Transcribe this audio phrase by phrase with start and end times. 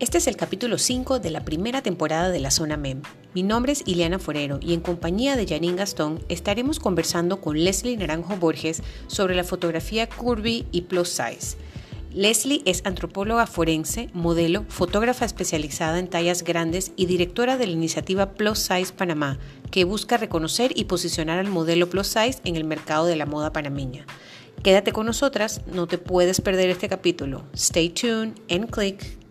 [0.00, 3.02] Este es el capítulo 5 de la primera temporada de la Zona MEM.
[3.32, 7.96] Mi nombre es Ileana Forero y en compañía de Janine Gastón estaremos conversando con Leslie
[7.96, 11.56] Naranjo Borges sobre la fotografía curvy y plus size.
[12.12, 18.32] Leslie es antropóloga forense, modelo, fotógrafa especializada en tallas grandes y directora de la iniciativa
[18.32, 19.38] Plus Size Panamá,
[19.70, 23.52] que busca reconocer y posicionar al modelo plus size en el mercado de la moda
[23.52, 24.06] panameña.
[24.64, 27.44] Quédate con nosotras, no te puedes perder este capítulo.
[27.54, 29.23] Stay tuned and click.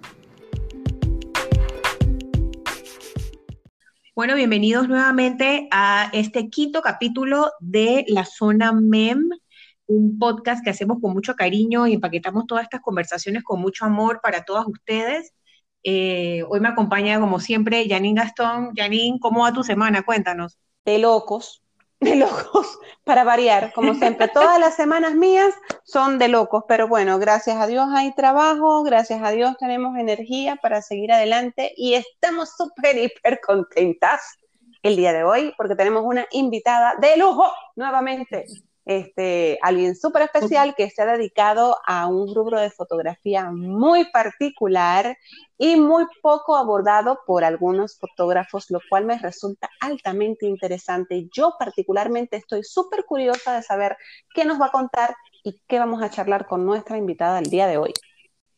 [4.16, 9.28] Bueno, bienvenidos nuevamente a este quinto capítulo de la zona MEM
[9.88, 14.20] un podcast que hacemos con mucho cariño y empaquetamos todas estas conversaciones con mucho amor
[14.22, 15.34] para todas ustedes.
[15.84, 18.74] Eh, hoy me acompaña, como siempre, Janine Gastón.
[18.76, 20.04] Janine, ¿cómo va tu semana?
[20.04, 20.60] Cuéntanos.
[20.86, 21.63] De locos,
[22.04, 24.28] de locos, para variar, como siempre.
[24.28, 25.54] Todas las semanas mías
[25.84, 30.56] son de locos, pero bueno, gracias a Dios hay trabajo, gracias a Dios tenemos energía
[30.58, 34.38] para seguir adelante y estamos súper, hiper contentas
[34.82, 38.46] el día de hoy porque tenemos una invitada de lujo nuevamente
[38.86, 45.18] este, alguien súper especial que se ha dedicado a un rubro de fotografía muy particular
[45.58, 51.28] y muy poco abordado por algunos fotógrafos, lo cual me resulta altamente interesante.
[51.34, 53.96] Yo particularmente estoy súper curiosa de saber
[54.34, 57.68] qué nos va a contar y qué vamos a charlar con nuestra invitada el día
[57.68, 57.94] de hoy.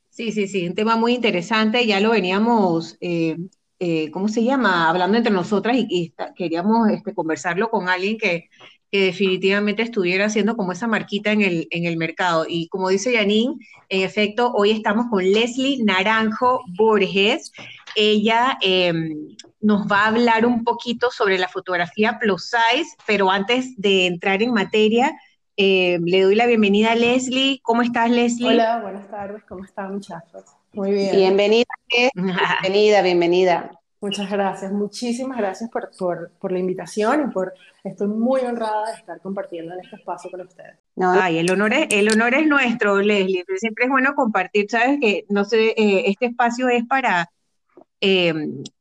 [0.10, 3.38] Sí, sí, sí, un tema muy interesante, ya lo veníamos, eh,
[3.80, 4.90] eh, ¿cómo se llama?
[4.90, 8.50] Hablando entre nosotras y, queríamos este, conversarlo con alguien que
[8.96, 12.46] que definitivamente estuviera haciendo como esa marquita en el, en el mercado.
[12.48, 13.56] Y como dice Janine,
[13.90, 17.52] en efecto, hoy estamos con Leslie Naranjo Borges.
[17.98, 23.76] Ella em, nos va a hablar un poquito sobre la fotografía plus size, pero antes
[23.76, 25.14] de entrar en materia,
[25.58, 27.60] em, le doy la bienvenida a Leslie.
[27.64, 28.48] ¿Cómo estás, Leslie?
[28.48, 29.44] Hola, buenas tardes.
[29.44, 30.46] ¿Cómo están, muchachos?
[30.72, 31.18] Muy bien.
[31.18, 31.66] Bienvenida,
[32.64, 33.72] bienvenida, bienvenida.
[34.06, 39.00] Muchas gracias, muchísimas gracias por, por, por, la invitación y por, estoy muy honrada de
[39.00, 40.78] estar compartiendo en este espacio con ustedes.
[41.02, 45.26] Ay, el honor es, el honor es nuestro, Leslie, siempre es bueno compartir, sabes que,
[45.30, 47.32] no sé, eh, este espacio es para,
[48.00, 48.32] eh,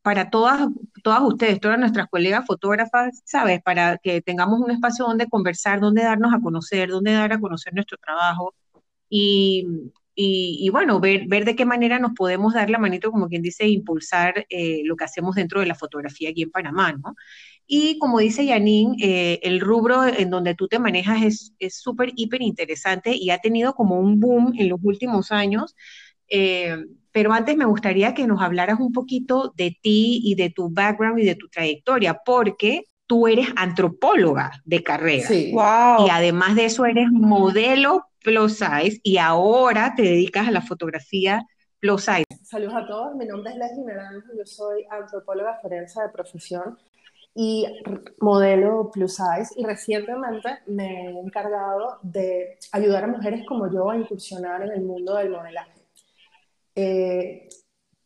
[0.02, 0.68] para todas,
[1.02, 6.02] todas ustedes, todas nuestras colegas fotógrafas, sabes, para que tengamos un espacio donde conversar, donde
[6.02, 8.54] darnos a conocer, donde dar a conocer nuestro trabajo.
[9.08, 13.42] Y, y, bueno, ver, ver, de qué manera nos podemos dar la manito, como quien
[13.42, 17.16] dice, impulsar eh, lo que hacemos dentro de la fotografía aquí en Panamá, ¿no?
[17.66, 22.42] Y como dice Yanin, eh, el rubro en donde tú te manejas es súper, hiper
[22.42, 25.74] interesante y ha tenido como un boom en los últimos años.
[26.28, 26.76] Eh,
[27.10, 31.20] pero antes me gustaría que nos hablaras un poquito de ti y de tu background
[31.20, 35.26] y de tu trayectoria, porque tú eres antropóloga de carrera.
[35.26, 35.52] Sí.
[35.52, 36.06] Wow.
[36.06, 41.46] Y además de eso eres modelo plus size y ahora te dedicas a la fotografía
[41.78, 42.24] plus size.
[42.42, 46.78] Saludos a todos, mi nombre es Leslie Naranjo, yo soy antropóloga forense de profesión
[47.34, 47.66] y
[48.20, 53.96] modelo plus size y recientemente me he encargado de ayudar a mujeres como yo a
[53.96, 55.82] incursionar en el mundo del modelaje.
[56.74, 57.48] Eh,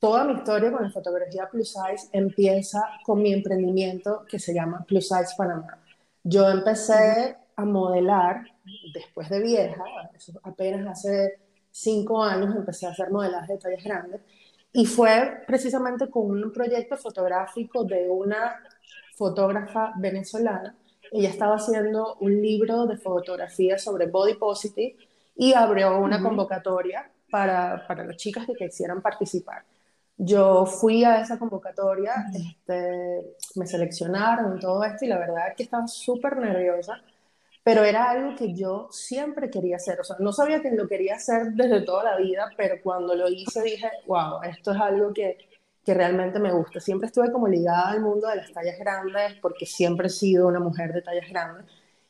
[0.00, 4.84] toda mi historia con la fotografía plus size empieza con mi emprendimiento que se llama
[4.86, 5.78] Plus Size Panamá.
[6.24, 8.46] Yo empecé a modelar
[8.94, 9.82] después de vieja,
[10.44, 11.40] apenas hace
[11.72, 14.20] cinco años empecé a hacer modelaje de tallas grandes,
[14.72, 18.62] y fue precisamente con un proyecto fotográfico de una
[19.16, 20.76] fotógrafa venezolana.
[21.10, 24.96] Ella estaba haciendo un libro de fotografía sobre body positive
[25.34, 29.64] y abrió una convocatoria para, para las chicas que quisieran participar.
[30.16, 35.64] Yo fui a esa convocatoria, este, me seleccionaron todo esto, y la verdad es que
[35.64, 37.02] estaba súper nerviosa
[37.68, 40.00] pero era algo que yo siempre quería hacer.
[40.00, 43.28] O sea, no sabía que lo quería hacer desde toda la vida, pero cuando lo
[43.28, 45.36] hice dije, wow, esto es algo que,
[45.84, 46.80] que realmente me gusta.
[46.80, 50.60] Siempre estuve como ligada al mundo de las tallas grandes, porque siempre he sido una
[50.60, 51.66] mujer de tallas grandes.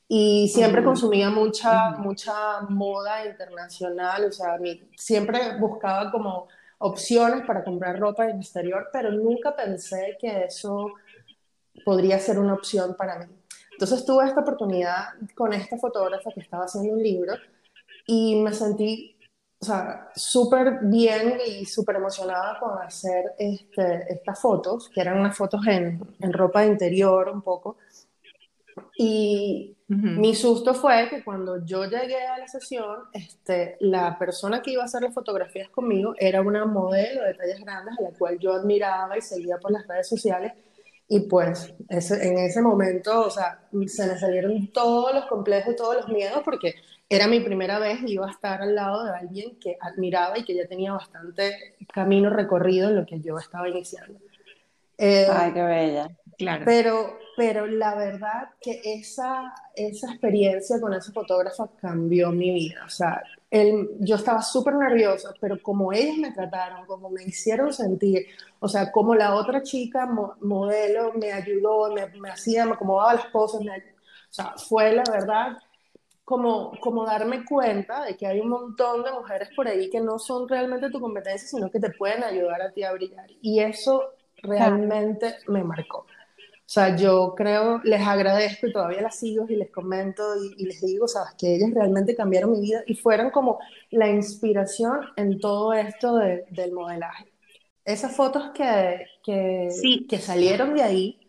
[0.07, 4.59] Y siempre consumía mucha, mucha moda internacional, o sea,
[4.97, 6.47] siempre buscaba como
[6.79, 10.93] opciones para comprar ropa en el exterior, pero nunca pensé que eso
[11.85, 13.38] podría ser una opción para mí.
[13.79, 15.05] Entonces tuve esta oportunidad
[15.37, 17.35] con esta fotógrafa que estaba haciendo un libro
[18.09, 19.17] y me sentí,
[19.61, 25.37] o sea, súper bien y súper emocionada con hacer este, estas fotos, que eran unas
[25.37, 27.77] fotos en, en ropa de interior un poco.
[28.97, 34.73] Y mi susto fue que cuando yo llegué a la sesión, este, la persona que
[34.73, 38.41] iba a hacer las fotografías conmigo era una modelo de tallas grandes a la cual
[38.41, 40.53] yo admiraba y seguía por las redes sociales
[41.09, 46.09] y pues en ese momento, o sea, se me salieron todos los complejos, todos los
[46.09, 46.75] miedos, porque
[47.09, 50.45] era mi primera vez y iba a estar al lado de alguien que admiraba y
[50.45, 54.19] que ya tenía bastante camino recorrido en lo que yo estaba iniciando.
[54.99, 56.09] Eh, Ay, qué bella.
[56.37, 56.63] Claro.
[56.67, 62.83] Pero, pero la verdad que esa, esa experiencia con esa fotógrafa cambió mi vida.
[62.85, 67.73] O sea, el, yo estaba súper nerviosa, pero como ellas me trataron, como me hicieron
[67.73, 68.27] sentir,
[68.61, 70.07] o sea, como la otra chica
[70.41, 73.65] modelo me ayudó, me, me hacía, me acomodaba las cosas, o
[74.31, 75.57] sea, fue la verdad
[76.25, 80.19] como, como darme cuenta de que hay un montón de mujeres por ahí que no
[80.19, 83.27] son realmente tu competencia, sino que te pueden ayudar a ti a brillar.
[83.41, 84.13] Y eso
[84.43, 86.07] realmente me marcó.
[86.69, 90.23] O sea, yo creo, les agradezco y todavía las sigo y les comento
[90.59, 93.59] y, les digo, sabes, que ellas realmente cambiaron mi vida y fueron como
[93.91, 97.33] la inspiración en todo esto del modelaje.
[97.87, 99.71] Esas fotos que, que,
[100.07, 101.21] que salieron de ahí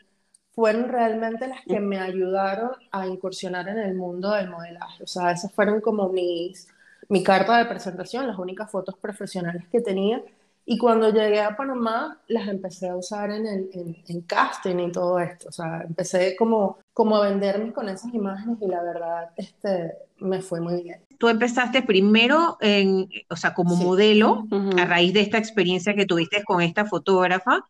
[0.59, 5.03] fueron realmente las que me ayudaron a incursionar en el mundo del modelaje.
[5.03, 6.67] O sea, esas fueron como mis,
[7.07, 10.21] mi carta de presentación, las únicas fotos profesionales que tenía.
[10.71, 15.19] Y cuando llegué a Panamá, las empecé a usar en, el, en, casting y todo
[15.19, 15.49] esto.
[15.49, 20.43] O sea, empecé como, como a venderme con esas imágenes y la verdad este, me
[20.43, 21.01] fue muy bien.
[21.17, 24.45] Tú empezaste primero, en, o sea, como modelo,
[24.77, 27.67] a raíz de esta experiencia que tuviste con esta fotógrafa,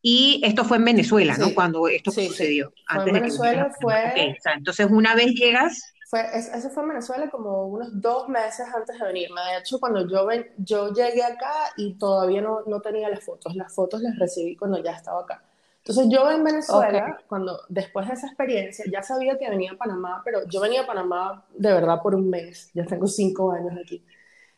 [0.00, 1.52] y esto fue en Venezuela, ¿no?
[1.52, 2.72] Cuando esto sucedió.
[2.86, 4.34] Antes en Venezuela fue...
[4.56, 5.92] entonces, una vez llegas...
[6.10, 9.40] Fue, eso fue en Venezuela como unos dos meses antes de venirme.
[9.42, 13.54] De hecho, cuando yo, ven, yo llegué acá y todavía no, no tenía las fotos.
[13.54, 15.40] Las fotos las recibí cuando ya estaba acá.
[15.78, 20.20] Entonces yo en Venezuela, cuando después de esa experiencia, ya sabía que venía a Panamá,
[20.24, 22.72] pero yo venía a Panamá de verdad por un mes.
[22.74, 24.04] Ya tengo cinco años aquí.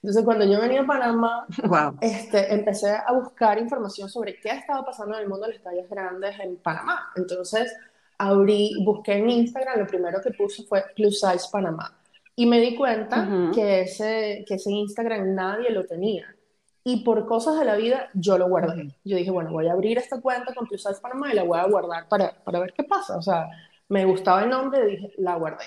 [0.02, 1.46] Entonces, cuando yo venía a Panamá,
[2.00, 5.88] este, empecé a buscar información sobre qué estaba pasando en el mundo de las tallas
[5.90, 7.12] grandes en Panamá.
[7.14, 7.76] Entonces,
[8.22, 11.98] abrí, busqué en Instagram, lo primero que puse fue Plus Size Panamá.
[12.36, 16.26] Y me di cuenta que, ese, que ese Instagram nadie lo tenía.
[16.84, 18.96] Y por cosas de la vida, yo lo guardé.
[19.04, 21.58] Yo dije, bueno, voy a abrir esta cuenta con Plus Size Panamá y la voy
[21.58, 23.16] a guardar para, para ver qué pasa.
[23.16, 23.48] O sea,
[23.88, 25.64] me gustaba el nombre y dije, la guardé.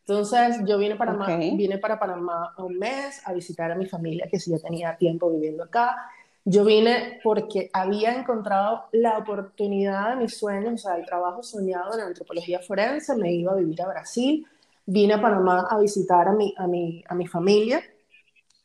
[0.00, 4.40] Entonces yo vine, para vine para Panamá un mes a visitar a mi familia, que
[4.40, 5.96] sí ya tenía tiempo viviendo acá.
[6.44, 11.94] Yo vine porque había encontrado la oportunidad de mis sueños, o sea, el trabajo soñado
[11.94, 14.46] en antropología forense, me iba a vivir a Brasil,
[14.84, 17.82] vine a Panamá a visitar a mi, a mi, a mi familia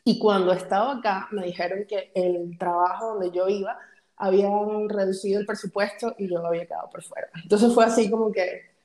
[0.04, 3.78] y cuando estaba acá me dijeron que el trabajo donde yo iba
[4.16, 7.28] habían reducido el presupuesto y yo había quedado por fuera.
[7.44, 8.77] Entonces fue así como que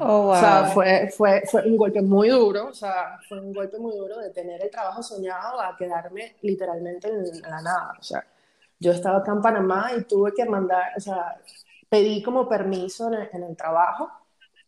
[0.00, 3.78] Oh, o sea, fue, fue, fue un golpe muy duro, o sea, fue un golpe
[3.78, 7.92] muy duro de tener el trabajo soñado a quedarme literalmente en la nada.
[7.98, 8.24] O sea,
[8.78, 11.40] yo estaba acá en Panamá y tuve que mandar, o sea,
[11.88, 14.10] pedí como permiso en el, trabajo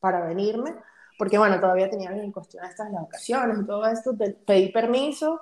[0.01, 0.75] para venirme,
[1.19, 4.13] porque bueno, todavía tenía en cuestión estas las vacaciones y todo esto,
[4.47, 5.41] pedí permiso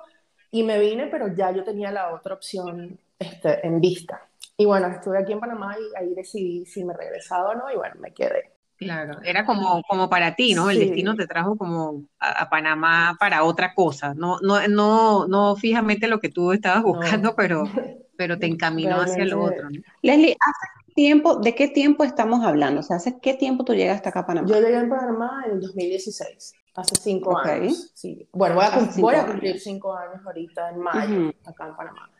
[0.51, 4.27] y me vine, pero ya yo tenía la otra opción este, en vista.
[4.57, 7.75] Y bueno, estuve aquí en Panamá y ahí decidí si me regresaba o no, y
[7.75, 8.56] bueno, me quedé.
[8.77, 10.69] Claro, era como, como para ti, ¿no?
[10.69, 16.07] El destino te trajo como a, Panamá para otra cosa, no, no, no, no fijamente
[16.07, 17.63] lo que tú estabas buscando, pero,
[18.17, 19.69] pero te encaminó hacia lo otro.
[19.71, 19.81] ¿no?
[20.03, 22.81] Leslie, ¿hace tiempo, de qué tiempo estamos hablando?
[22.81, 24.47] O sea, ¿hace qué tiempo tú llegaste acá a Panamá?
[24.47, 27.91] Yo llegué a Panamá en el 2016, hace cinco años.
[27.95, 28.29] Sí.
[28.31, 28.55] Bueno,
[28.97, 32.11] voy a, cumplir cinco años ahorita en mayo, acá en Panamá.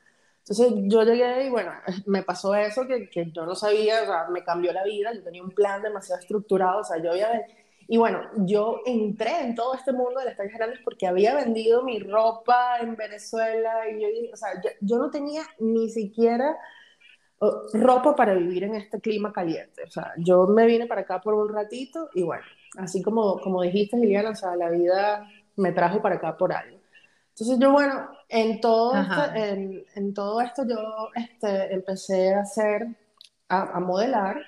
[0.50, 1.74] Entonces yo llegué y bueno,
[2.06, 5.22] me pasó eso que, que yo no sabía, o sea, me cambió la vida, yo
[5.22, 7.46] tenía un plan demasiado estructurado, o sea, yo había...
[7.90, 11.84] Y bueno, yo entré en todo este mundo de las tallas grandes porque había vendido
[11.84, 14.50] mi ropa en Venezuela y yo, o sea,
[14.82, 16.58] yo, no tenía ni siquiera
[17.74, 19.84] ropa para vivir en este clima caliente.
[19.84, 22.44] O sea, yo me vine para acá por un ratito y bueno,
[22.78, 26.78] así como, como dijiste, Liliana, o sea, la vida me trajo para acá por algo.
[27.30, 32.88] Entonces yo, bueno, en todo, este, en, todo esto yo este, empecé a hacer,
[33.50, 34.42] a, modelar.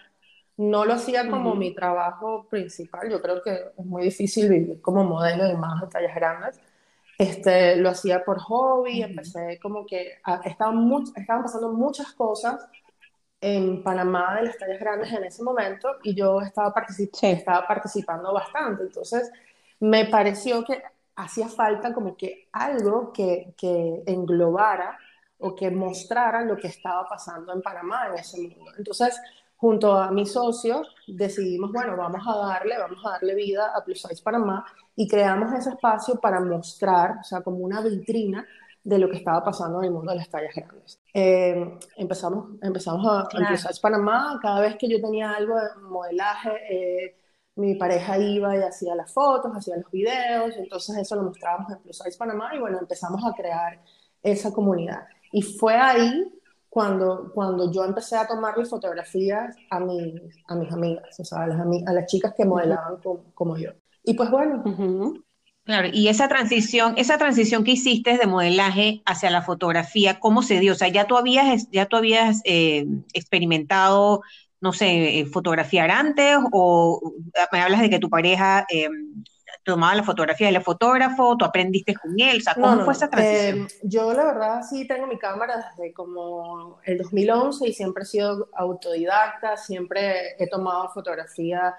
[0.57, 3.09] No lo hacía como mi trabajo principal.
[3.09, 6.59] Yo creo que es muy difícil vivir como modelo de más de tallas grandes.
[7.17, 12.65] Este, lo hacía por hobby, empecé como que estaban, estaban pasando muchas cosas
[13.41, 16.73] en Panamá de las tallas grandes en ese momento y yo estaba,
[17.21, 18.83] estaba participando bastante.
[18.83, 19.31] Entonces
[19.79, 20.81] me pareció que
[21.19, 24.97] hacía falta como que algo que, que englobara
[25.39, 28.71] o que mostrara lo que estaba pasando en Panamá en ese mundo.
[28.77, 29.19] Entonces,
[29.55, 34.01] junto a mi socio, decidimos, bueno, vamos a darle, vamos a darle vida a Plus
[34.01, 38.45] Size Panamá y creamos ese espacio para mostrar, o sea, como una vitrina
[38.81, 40.99] de lo que estaba pasando en el mundo de las tallas grandes.
[41.13, 46.51] Eh, empezamos, empezamos a, Plus Size Panamá, cada vez que yo tenía algo de modelaje,
[46.69, 47.18] eh,
[47.55, 51.79] mi pareja iba y hacía las fotos, hacía los videos, entonces eso lo mostrábamos en
[51.79, 53.81] Plus Size Panamá y bueno, empezamos a crear
[54.23, 55.07] esa comunidad.
[55.31, 56.31] Y fue ahí
[56.69, 60.15] cuando, cuando yo empecé a tomarle fotografías a mis,
[60.47, 62.97] a mis amigas, o sea, a las, a las chicas que modelaban
[63.33, 63.71] como, yo.
[64.03, 64.63] Y pues bueno.
[65.63, 70.59] Claro, y esa transición, esa transición que hiciste de modelaje hacia la fotografía, ¿cómo se
[70.59, 70.73] dio?
[70.73, 74.21] O sea, ya tú habías, ya tú habías eh, experimentado,
[74.61, 77.13] no sé, eh, fotografiar antes o
[77.51, 79.23] me hablas de que tu pareja em,
[79.63, 83.67] tomaba la fotografía del fotógrafo, tú aprendiste con él, o sea, ¿cómo fue esa transición?
[83.67, 88.05] Eh, yo la verdad sí tengo mi cámara desde como el 2011 y siempre he
[88.05, 91.75] sido autodidacta, siempre he tomado fotografía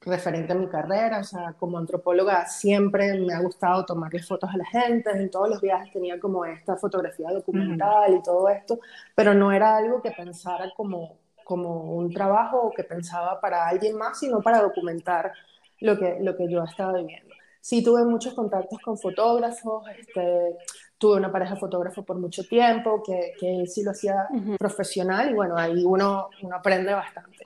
[0.00, 4.56] referente a mi carrera, o sea, como antropóloga siempre me ha gustado tomarle fotos a
[4.56, 8.80] la gente, en todos los viajes tenía como esta fotografía documental y todo esto,
[9.14, 14.18] pero no era algo que pensara como, como un trabajo que pensaba para alguien más,
[14.18, 15.32] sino para documentar
[15.80, 17.34] lo que, lo que yo estaba viviendo.
[17.60, 20.56] Sí tuve muchos contactos con fotógrafos, este,
[20.98, 25.56] tuve una pareja fotógrafo por mucho tiempo, que, que sí lo hacía profesional y bueno,
[25.56, 27.44] ahí uno, uno aprende bastante.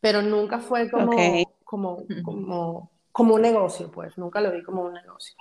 [0.00, 1.12] Pero nunca fue como,
[1.64, 5.34] como, como, como un negocio, pues, nunca lo vi como un negocio.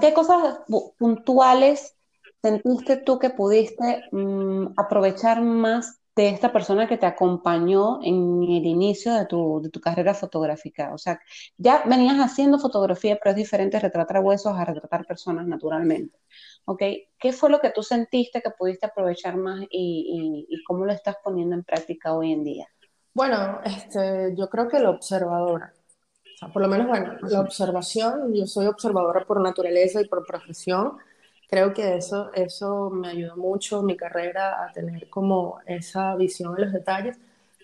[0.00, 0.60] ¿Qué cosas
[0.98, 1.94] puntuales
[2.42, 8.66] sentiste tú que pudiste mm, aprovechar más de esta persona que te acompañó en el
[8.66, 10.92] inicio de tu, de tu, carrera fotográfica.
[10.92, 11.20] O sea,
[11.56, 16.18] ya venías haciendo fotografía, pero es diferente retratar huesos a retratar personas naturalmente.
[16.66, 16.82] ¿Ok?
[17.18, 21.16] ¿Qué fue lo que tú sentiste que pudiste aprovechar más y, y, cómo lo estás
[21.24, 22.68] poniendo en práctica hoy en día?
[23.14, 25.72] Bueno, este, yo creo que la observadora.
[26.34, 30.26] O sea, por lo menos, bueno, la observación, yo soy observadora por naturaleza y por
[30.26, 30.98] profesión
[31.52, 36.54] creo que eso, eso me ayudó mucho en mi carrera a tener como esa visión
[36.54, 37.18] de los detalles,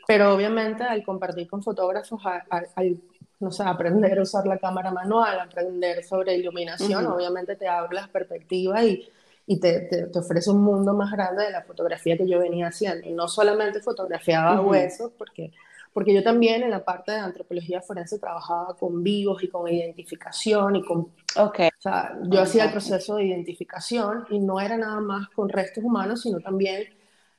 [0.07, 3.01] pero obviamente al compartir con fotógrafos, al,
[3.41, 8.11] no sé, aprender a usar la cámara manual, aprender sobre iluminación, obviamente te abre las
[8.11, 9.09] perspectivas y,
[9.47, 13.09] y te, te, ofrece un mundo más grande de la fotografía que yo venía haciendo.
[13.09, 15.53] Y no solamente fotografiaba huesos, porque
[15.99, 20.77] porque yo también en la parte de antropología forense trabajaba con vivos y con identificación
[20.77, 21.13] y con...
[21.35, 21.71] Okay.
[21.77, 25.83] O sea, yo hacía el proceso de identificación y no era nada más con restos
[25.83, 26.85] humanos, sino también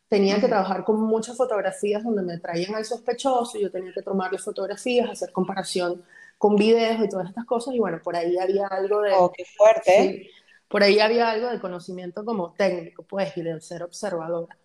[0.09, 4.01] tenía que trabajar con muchas fotografías donde me traían al sospechoso, y yo tenía que
[4.01, 6.03] tomarle fotografías, hacer comparación
[6.37, 9.13] con videos y todas estas cosas, y bueno, por ahí había algo de...
[9.13, 10.31] Oh, qué fuerte.
[10.67, 14.57] por ahí había algo de conocimiento como técnico, pues, y de ser observadora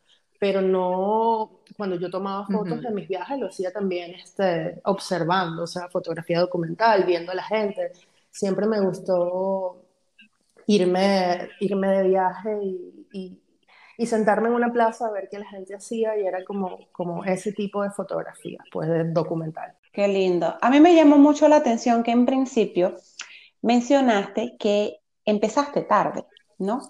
[0.45, 5.67] pero no, cuando yo tomaba fotos de mis viajes, lo hacía también este, observando, o
[5.67, 7.93] sea, fotografía documental, viendo a la gente.
[8.31, 9.87] Siempre me gustó
[10.67, 13.41] irme, irme de viaje y,
[13.97, 17.25] y, sentarme en una plaza a ver qué la gente hacía y era como, como
[17.25, 19.73] ese tipo de fotografía, pues de documental.
[19.95, 20.59] Qué lindo.
[20.61, 22.97] A mí me llamó mucho la atención que en principio
[23.63, 26.27] mencionaste que empezaste tarde,
[26.59, 26.83] ¿no?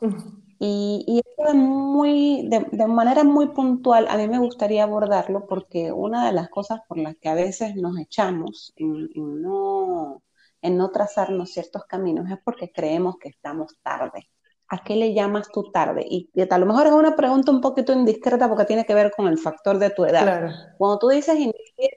[0.67, 6.27] Y, y de, muy, de, manera muy puntual, a mí me gustaría abordarlo porque una
[6.27, 10.23] de las cosas por las que a veces nos echamos en, no,
[10.63, 14.31] en no trazarnos ciertos caminos es porque creemos que estamos tarde.
[14.69, 16.07] ¿A qué le llamas tú tarde?
[16.09, 19.27] Y, a lo mejor es una pregunta un poquito indiscreta porque tiene que ver con
[19.27, 20.51] el factor de tu edad.
[20.79, 21.37] Cuando tú dices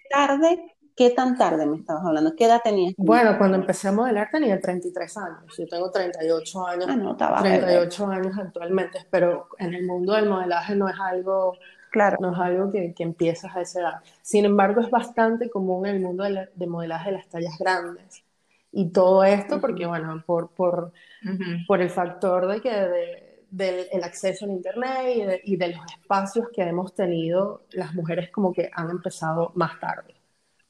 [0.10, 2.36] tarde, ¿Qué tan tarde me estabas hablando?
[2.36, 2.96] ¿Qué edad tenías?
[2.98, 5.56] Bueno, cuando empecé a modelar tenía 33 años.
[5.56, 6.86] Yo tengo 38 años.
[6.90, 11.56] Ah, no, estaba 38 años actualmente, pero en el mundo del modelaje no es algo,
[11.92, 12.18] claro.
[12.20, 13.94] no es algo que, que empiezas a esa edad.
[14.24, 18.24] Sin embargo, es bastante común en el mundo de, modelaje de las tallas grandes.
[18.72, 20.94] Y todo esto porque, bueno, por, por,
[21.68, 26.48] por el factor de que del acceso al Internet y de, y de los espacios
[26.52, 30.17] que hemos tenido, las mujeres como que han empezado más tarde.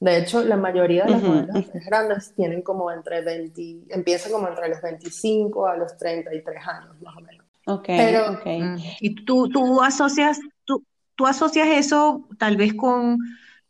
[0.00, 4.68] De hecho, la mayoría de las mujeres grandes tienen como entre 20, empiezan como entre
[4.68, 7.46] los 25 a los 33 años, más o menos.
[7.66, 8.62] Ok, Pero, okay.
[8.62, 8.78] Mm.
[9.00, 10.84] Y tú, tú, asocias, tú,
[11.16, 13.18] tú asocias eso tal vez con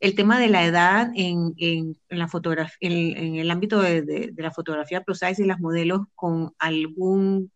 [0.00, 4.52] el tema de la edad en, en, la fotografía, en, el ámbito de, de, la
[4.52, 7.50] fotografía plus size y las modelos con algún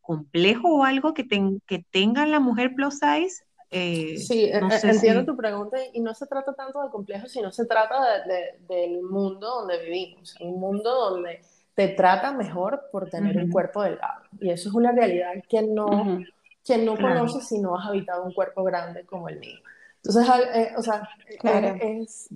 [0.00, 1.26] complejo o algo que,
[1.66, 6.14] que tenga la mujer plus size eh, sí, e, e, entiendo tu pregunta y no
[6.14, 8.24] se trata tanto de complejo, sino se trata
[8.68, 11.40] del mundo donde vivimos, un mundo donde
[11.74, 14.22] te trata mejor por tener un cuerpo delgado.
[14.40, 16.20] Y eso es una realidad que no,
[16.64, 19.58] que no conoces si no has habitado un cuerpo grande como el mío.
[20.02, 21.08] Entonces, eh, o sea,
[21.44, 22.28] eh, es,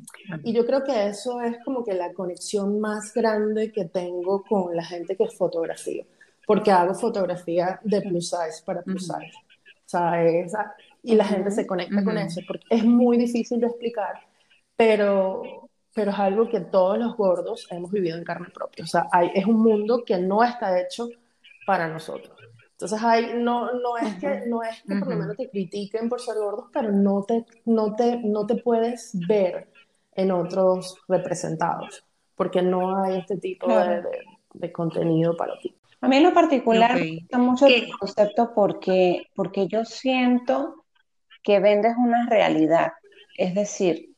[0.44, 4.76] y yo creo que eso es como que la conexión más grande que tengo con
[4.76, 6.04] la gente que fotografía,
[6.46, 9.32] porque hago fotografía de plus size para plus size.
[9.86, 10.52] O sea, es,
[11.02, 14.20] y la gente se conecta con eso, porque es muy difícil de explicar,
[14.76, 15.42] pero
[15.94, 18.84] pero es algo que todos los gordos hemos vivido en carne propia.
[18.84, 21.08] O sea, hay, es un mundo que no está hecho
[21.66, 22.36] para nosotros.
[22.72, 26.20] Entonces, hay, no, no es que, no es que por lo menos te critiquen por
[26.20, 29.68] ser gordos, pero no te, no, te, no te puedes ver
[30.14, 32.04] en otros representados,
[32.34, 34.02] porque no hay este tipo de,
[34.54, 35.76] de, contenido para ti.
[36.00, 40.81] A mí en lo particular me gusta mucho el concepto porque, porque yo siento
[41.42, 42.92] que vendes una realidad.
[43.36, 44.14] Es decir,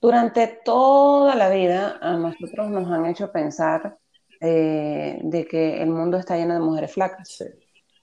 [0.00, 3.98] durante toda la vida a nosotros nos han hecho pensar
[4.40, 7.42] eh, de que el mundo está lleno de mujeres flacas.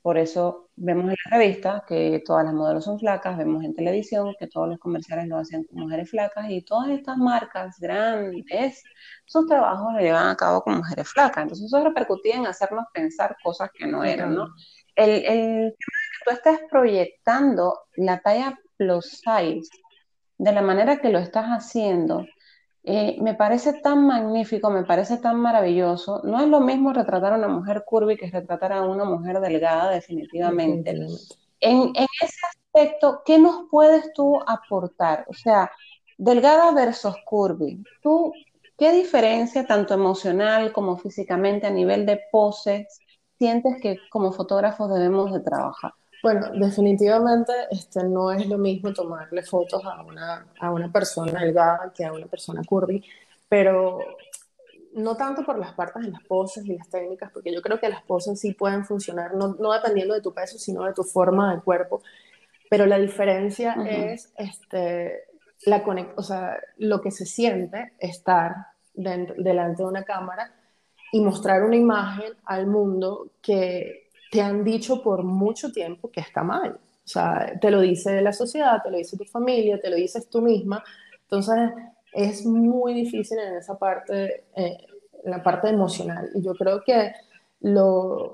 [0.02, 4.36] Por eso vemos en la revista que todas las modelos son flacas, vemos en televisión
[4.38, 8.84] que todos los comerciales lo hacen con mujeres flacas y todas estas marcas grandes,
[9.26, 11.44] sus trabajos lo llevan a cabo con mujeres flacas.
[11.44, 14.50] Entonces eso repercutía en hacernos pensar cosas que no eran, ¿no?
[14.96, 15.76] El, el
[16.26, 19.70] tú estés proyectando la talla plus size
[20.38, 22.26] de la manera que lo estás haciendo,
[22.88, 26.22] eh, me parece tan magnífico, me parece tan maravilloso.
[26.24, 29.90] No es lo mismo retratar a una mujer curvy que retratar a una mujer delgada,
[29.90, 30.92] definitivamente.
[30.92, 35.26] En, en, ese aspecto, ¿qué nos puedes tú aportar?
[35.28, 35.72] O sea,
[36.18, 37.84] delgada versus curvy.
[38.04, 38.32] ¿Tú
[38.78, 43.00] qué diferencia, tanto emocional como físicamente, a nivel de poses,
[43.40, 45.94] sientes que como fotógrafos debemos de trabajar?
[46.26, 51.94] Bueno, definitivamente este, no es lo mismo tomarle fotos a una, a una persona delgada
[51.96, 53.06] que a una persona curvy,
[53.48, 54.00] pero
[54.96, 57.90] no tanto por las partes de las poses y las técnicas, porque yo creo que
[57.90, 61.52] las poses sí pueden funcionar, no, no dependiendo de tu peso, sino de tu forma
[61.52, 62.02] del cuerpo,
[62.72, 65.26] pero la diferencia es este,
[65.68, 65.84] la
[66.16, 68.56] o sea, lo que se siente estar
[68.96, 70.52] delante de una cámara
[71.12, 74.05] y mostrar una imagen al mundo que
[74.36, 76.74] te han dicho por mucho tiempo que está mal.
[76.74, 80.30] O sea, te lo dice la sociedad, te lo dice tu familia, te lo dices
[80.30, 80.84] tú misma.
[81.22, 81.72] Entonces,
[82.12, 84.78] es muy difícil en esa parte, eh,
[85.24, 86.30] la parte emocional.
[86.36, 87.14] Y yo creo que
[87.62, 88.34] lo,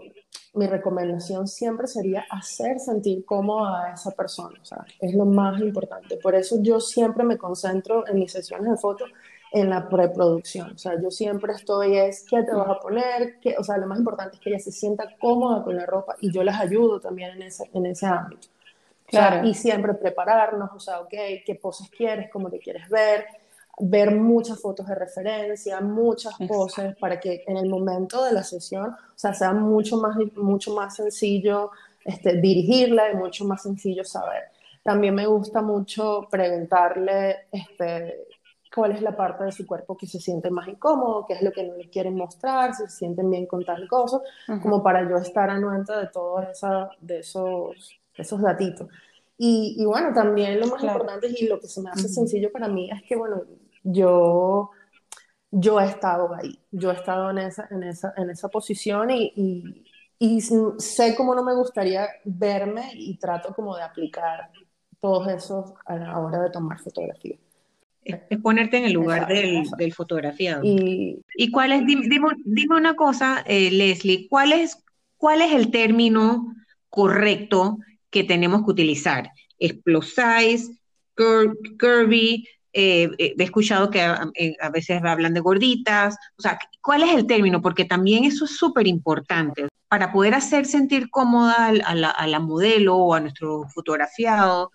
[0.56, 4.58] mi recomendación siempre sería hacer sentir cómoda a esa persona.
[4.60, 6.18] O sea, es lo más importante.
[6.18, 9.12] Por eso yo siempre me concentro en mis sesiones de fotos
[9.52, 10.72] en la preproducción.
[10.72, 13.40] O sea, yo siempre estoy es, ¿qué te vas a poner?
[13.42, 13.56] ¿Qué?
[13.58, 16.32] O sea, lo más importante es que ella se sienta cómoda con la ropa y
[16.32, 18.48] yo les ayudo también en ese, en ese ámbito.
[19.08, 19.46] Claro.
[19.46, 21.14] y siempre prepararnos, o sea, ok,
[21.46, 22.30] ¿qué poses quieres?
[22.32, 23.26] ¿Cómo te quieres ver?
[23.78, 28.92] Ver muchas fotos de referencia, muchas poses para que en el momento de la sesión,
[28.92, 31.72] o sea, sea mucho más, mucho más sencillo
[32.06, 34.44] este, dirigirla y mucho más sencillo saber.
[34.82, 38.28] También me gusta mucho preguntarle, este,
[38.74, 41.52] cuál es la parte de su cuerpo que se siente más incómodo, qué es lo
[41.52, 44.20] que no le quieren mostrar, si se sienten bien con tal cosa,
[44.62, 46.46] como para yo estar anuente de todos
[47.02, 48.88] de esos, esos datitos.
[49.38, 52.68] Y, y, bueno, también lo más importante y lo que se me hace sencillo para
[52.68, 53.44] mí es que, bueno,
[53.84, 54.70] yo,
[55.50, 59.34] yo he estado ahí, yo he estado en esa, en esa, en esa posición y,
[59.36, 59.86] y,
[60.20, 64.52] y sé cómo no me gustaría verme y trato como de aplicar
[65.00, 67.38] todos esos a la hora de tomar fotografía
[68.04, 70.62] es, ponerte en el lugar del, del, fotografiado.
[70.64, 72.08] Y, ¿Y cuál es, dime,
[72.46, 74.84] dime una cosa, eh, Leslie, ¿cuál es,
[75.18, 76.54] ¿cuál es el término
[76.90, 77.78] correcto
[78.10, 79.30] que tenemos que utilizar?
[79.60, 80.72] ¿Es plus size,
[81.16, 82.48] curvy?
[82.74, 87.28] Eh, eh, he escuchado que a, veces hablan de gorditas, o sea, ¿cuál es el
[87.28, 87.62] término?
[87.62, 92.40] Porque también eso es súper importante para poder hacer sentir cómoda a la, a la
[92.40, 94.72] modelo o a nuestro fotografiado,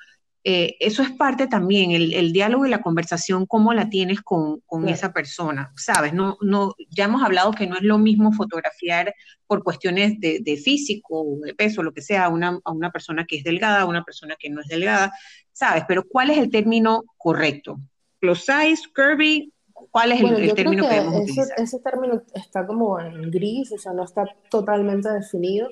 [0.48, 5.12] eh, eso es parte también, el, diálogo y la conversación, cómo la tienes con, esa
[5.12, 6.12] persona, ¿sabes?
[6.14, 9.12] No, no, ya hemos hablado que no es lo mismo fotografiar
[9.48, 13.24] por cuestiones de, físico o de peso, lo que sea, a una, a una persona
[13.24, 15.10] que es delgada, a una persona que no es delgada,
[15.52, 15.82] ¿sabes?
[15.88, 17.80] Pero ¿cuál es el término correcto?
[18.20, 19.52] ¿Plus size, curvy?
[19.72, 23.92] ¿Cuál es el, término que, debemos ese, Ese término está como en gris, o sea,
[23.92, 25.70] no está totalmente definido,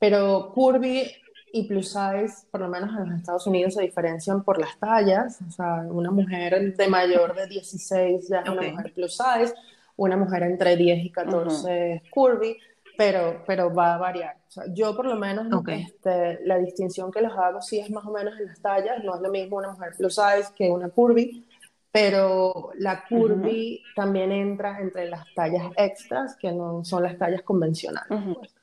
[0.00, 1.12] pero curvy
[1.56, 5.38] y plus size, por lo menos en los Estados Unidos, se diferencian por las tallas.
[5.46, 9.54] O sea, una mujer de mayor de 16 ya es una mujer plus size,
[9.96, 12.56] una mujer entre 10 y 14 es curvy,
[12.96, 14.36] pero, pero va a variar.
[14.48, 18.04] O sea, yo por lo menos este, la distinción que los hago sí es más
[18.04, 19.02] o menos en las tallas.
[19.02, 21.46] No es lo mismo una mujer plus size que una curvy,
[21.90, 28.08] pero la curvy también entra entre las tallas extras, que no son las tallas convencionales.
[28.34, 28.55] Pues.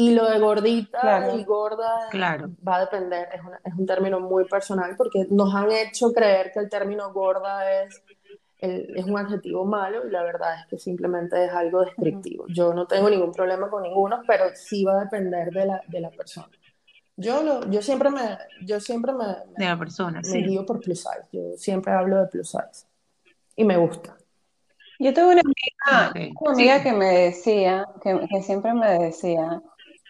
[0.00, 2.50] Y lo de gordita y gorda claro.
[2.66, 6.60] va a depender, es, es, un término muy personal porque nos han hecho creer que
[6.60, 8.00] el término gorda es,
[8.60, 12.46] es un adjetivo malo y la verdad es que simplemente es algo descriptivo.
[12.46, 16.00] Yo no tengo ningún problema con ninguno, pero sí va a depender de la, de
[16.00, 16.48] la persona.
[17.16, 19.24] Yo, lo, yo siempre me, yo siempre me,
[19.56, 21.26] de la persona, me guío por plus size.
[21.32, 22.86] Yo siempre hablo de plus size
[23.56, 24.16] y me gusta.
[25.00, 29.60] Yo tuve una amiga, una amiga que me decía, que, que siempre me decía,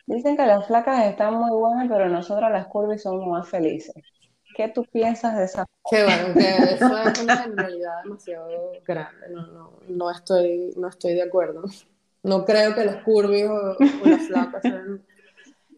[0.09, 3.95] dicen que las flacas están muy buenas, pero nosotros las curvas somos más felices.
[4.57, 5.67] ¿Qué tú piensas de esa?
[5.89, 9.29] Qué bueno, que eso es una generalidad demasiado grande.
[9.31, 11.63] No, no, no, estoy, no estoy de acuerdo.
[12.23, 15.05] No creo que los curvis o, las flacas sean...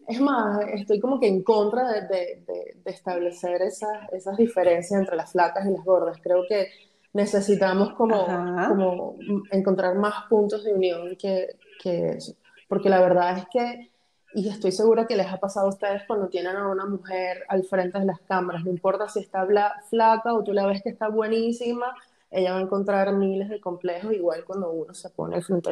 [0.07, 2.43] Es más, estoy como que en contra de, de,
[2.83, 6.17] de, establecer esas, esas diferencias entre las flacas y las gordas.
[6.21, 6.67] Creo que
[7.13, 8.25] necesitamos como,
[8.67, 9.15] como
[9.51, 12.33] encontrar más puntos de unión que, que eso.
[12.67, 13.91] Porque la verdad es que
[14.33, 17.63] y estoy segura que les ha pasado a ustedes cuando tienen a una mujer al
[17.63, 19.45] frente de las cámaras, no importa si está
[19.89, 21.93] flaca o tú la ves que está buenísima,
[22.29, 25.71] ella va a encontrar miles de complejos, igual cuando uno se pone al frente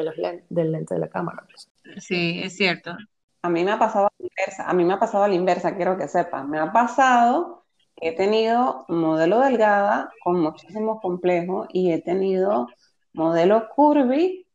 [0.49, 1.45] del lente de la cámara.
[1.49, 1.69] Pues.
[2.03, 2.97] Sí, es cierto.
[3.41, 5.35] A mí me ha pasado a la inversa, a mí me ha pasado a la
[5.35, 7.63] inversa, quiero que sepan, me ha pasado
[7.95, 12.67] que he tenido modelo delgada con muchísimos complejos y he tenido
[13.13, 14.45] modelo curvy,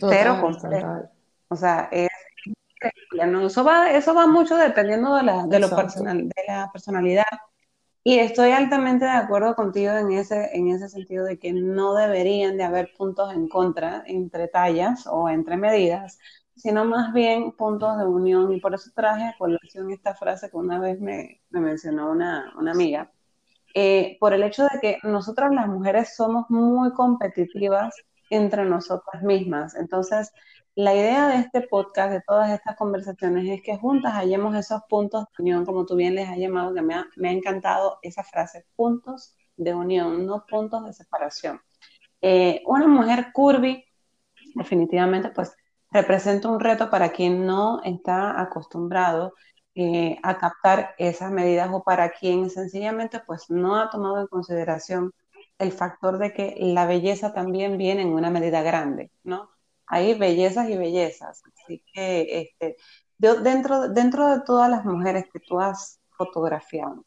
[0.00, 1.10] pero complejo.
[1.48, 1.90] O sea,
[3.20, 7.24] es eso va, eso va mucho dependiendo de la, de lo personal, de la personalidad.
[8.02, 12.56] Y estoy altamente de acuerdo contigo en ese, en ese sentido de que no deberían
[12.56, 16.18] de haber puntos en contra entre tallas o entre medidas,
[16.56, 18.52] sino más bien puntos de unión.
[18.52, 22.54] Y por eso traje a colación esta frase que una vez me, me mencionó una,
[22.58, 23.10] una amiga.
[23.74, 27.94] Eh, por el hecho de que nosotras las mujeres somos muy competitivas
[28.30, 29.74] entre nosotras mismas.
[29.74, 30.32] Entonces,
[30.80, 35.26] la idea de este podcast, de todas estas conversaciones, es que juntas hallemos esos puntos
[35.36, 39.36] de unión, como tú bien les has llamado, que me ha, encantado esa frase, puntos
[39.56, 41.60] de unión, no puntos de separación.
[42.22, 43.84] Eh, una mujer curvy,
[44.54, 45.54] definitivamente, pues
[45.90, 49.34] representa un reto para quien no está acostumbrado
[49.74, 55.12] eh, a captar esas medidas o para quien sencillamente pues no ha tomado en consideración
[55.58, 59.50] el factor de que la belleza también viene en una medida grande, ¿no?
[59.90, 61.42] Hay bellezas y bellezas.
[61.44, 62.76] Así que este,
[63.18, 67.04] dentro, dentro de todas las mujeres que tú has fotografiado,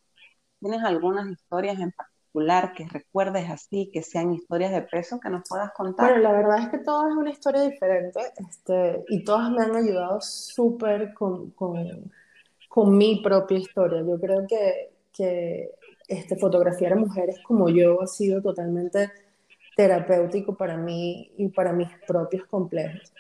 [0.60, 5.44] ¿tienes algunas historias en particular que recuerdes así, que sean historias de peso que nos
[5.48, 6.10] puedas contar?
[6.10, 9.76] Bueno, la verdad es que todas es una historia diferente este, y todas me han
[9.78, 12.12] ayudado súper con, con,
[12.68, 14.02] con, mi propia historia.
[14.02, 15.72] Yo creo que, que
[16.10, 19.10] este, fotografiar a mujeres como yo ha sido totalmente
[19.76, 23.14] terapéutico para mí y para mis propios complejos.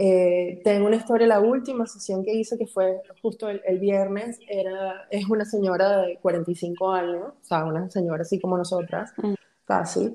[0.00, 5.08] Eh, tengo una historia, la última sesión que hice, que fue justo el, viernes, era,
[5.10, 9.34] es una señora de 45 años, o sea, una señora así como nosotras, mm.
[9.64, 10.14] casi,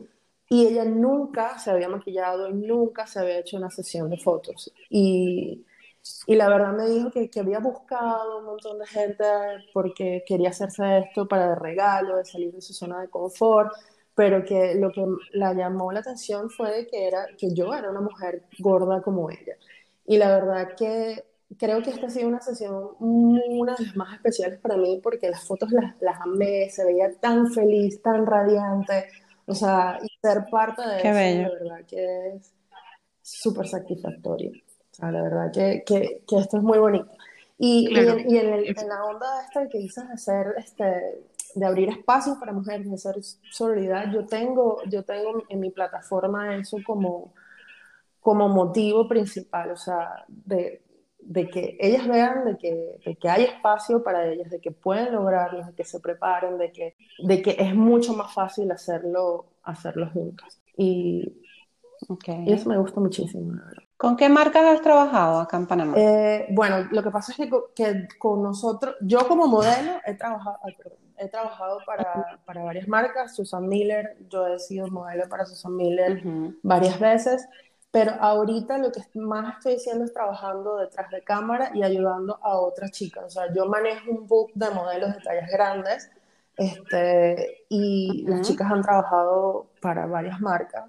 [0.50, 4.72] y ella nunca se había maquillado y nunca se había hecho una sesión de fotos.
[4.90, 5.66] Y,
[6.28, 9.24] y la verdad me dijo que, que, había buscado un montón de gente
[9.74, 13.74] porque quería hacerse esto para de regalo, de salir de su zona de confort,
[14.16, 18.02] pero que lo que la llamó la atención fue que, era, que yo era una
[18.02, 19.56] mujer gorda como ella.
[20.06, 21.24] Y la verdad que
[21.58, 25.30] creo que esta ha sido una sesión una de las más especiales para mí porque
[25.30, 29.06] las fotos las, las amé, se veía tan feliz, tan radiante,
[29.46, 32.54] o sea, y ser parte de eso, la verdad que es
[33.22, 34.52] súper satisfactorio.
[34.52, 37.10] O sea, la verdad que, que, que, esto es muy bonito.
[37.58, 41.24] Y, y, en, y en, en, la onda esta que dices hacer este,
[41.56, 43.16] de abrir espacios para mujeres, de hacer
[43.52, 44.12] solidaridad.
[44.12, 47.34] Yo tengo, yo tengo en mi plataforma eso como,
[48.20, 50.82] como motivo principal, o sea, de,
[51.20, 55.14] de que ellas vean de que, de que, hay espacio para ellas, de que pueden
[55.14, 60.10] lograrlo, de que se preparen, de que, de que es mucho más fácil hacerlo, hacerlo
[60.12, 60.62] juntas.
[60.78, 61.42] Y,
[62.10, 62.44] okay.
[62.48, 63.84] y eso me gusta muchísimo, la verdad.
[64.04, 65.94] ¿Con qué marcas has trabajado acá en Panamá?
[65.96, 70.58] Eh, bueno, lo que pasa es que, que, con nosotros, yo como modelo he trabajado,
[71.24, 76.24] he trabajado para, para, varias marcas, Susan Miller, yo he sido modelo para Susan Miller
[76.62, 77.48] varias veces,
[77.92, 82.58] pero ahorita lo que más estoy haciendo es trabajando detrás de cámara y ayudando a
[82.58, 83.26] otras chicas.
[83.26, 86.10] O sea, yo manejo un book de modelos de tallas grandes
[86.58, 90.86] este, y las chicas han trabajado para varias marcas.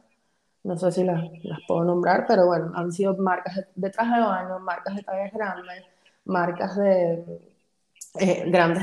[0.63, 4.15] No sé si las, las puedo nombrar, pero bueno, han sido marcas de, de traje
[4.15, 5.85] de baño, marcas de tallas grandes,
[6.25, 7.54] marcas de
[8.19, 8.83] eh, grandes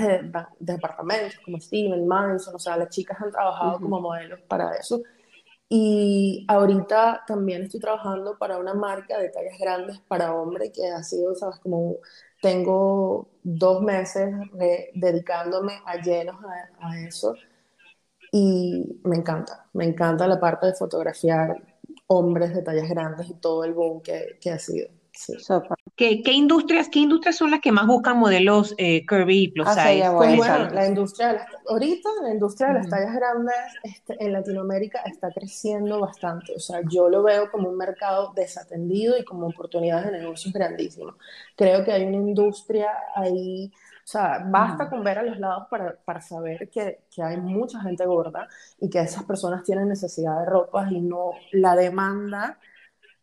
[0.59, 5.01] departamentos como Steven, Manson, o sea, las chicas han trabajado como modelos para eso.
[5.69, 11.01] Y ahorita también estoy trabajando para una marca de tallas grandes para hombre que ha
[11.01, 11.95] sido, sabes, como
[12.41, 14.35] tengo dos meses
[14.93, 16.35] dedicándome a llenos
[16.79, 17.35] a, eso
[18.33, 21.55] y me encanta, me encanta la parte de fotografiar
[22.07, 24.89] hombres de tallas grandes y todo el boom que, que ha sido.
[25.13, 25.37] Sí.
[25.95, 29.73] ¿Qué, qué, industrias, ¿Qué industrias son las que más buscan modelos eh, curvy plus ah,
[29.73, 30.09] size?
[30.15, 34.33] Pues bueno, la industria de las, ahorita la industria de las tallas grandes este, en
[34.33, 36.53] Latinoamérica está creciendo bastante.
[36.55, 41.15] O sea, yo lo veo como un mercado desatendido y como oportunidades de negocios grandísimos.
[41.55, 43.71] Creo que hay una industria ahí
[44.03, 47.79] o sea, basta con ver a los lados para, para saber que, que, hay mucha
[47.81, 48.47] gente gorda
[48.79, 52.57] y que esas personas tienen necesidad de ropas y no la demanda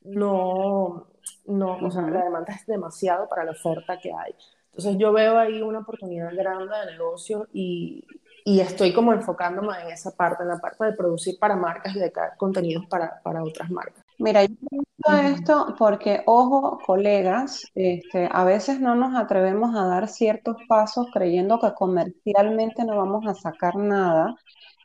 [0.08, 1.08] no,
[1.48, 4.34] no, o sea, la demanda es demasiado para la oferta que hay.
[4.70, 8.04] Entonces yo veo ahí una oportunidad grande de negocio y,
[8.44, 11.98] y estoy como enfocándome en esa parte, en la parte de producir para marcas y
[11.98, 14.04] de crear contenidos para, para otras marcas.
[14.18, 20.56] Mira, yo esto porque, ojo, colegas, este, a veces no nos atrevemos a dar ciertos
[20.68, 24.36] pasos creyendo que comercialmente no vamos a sacar nada.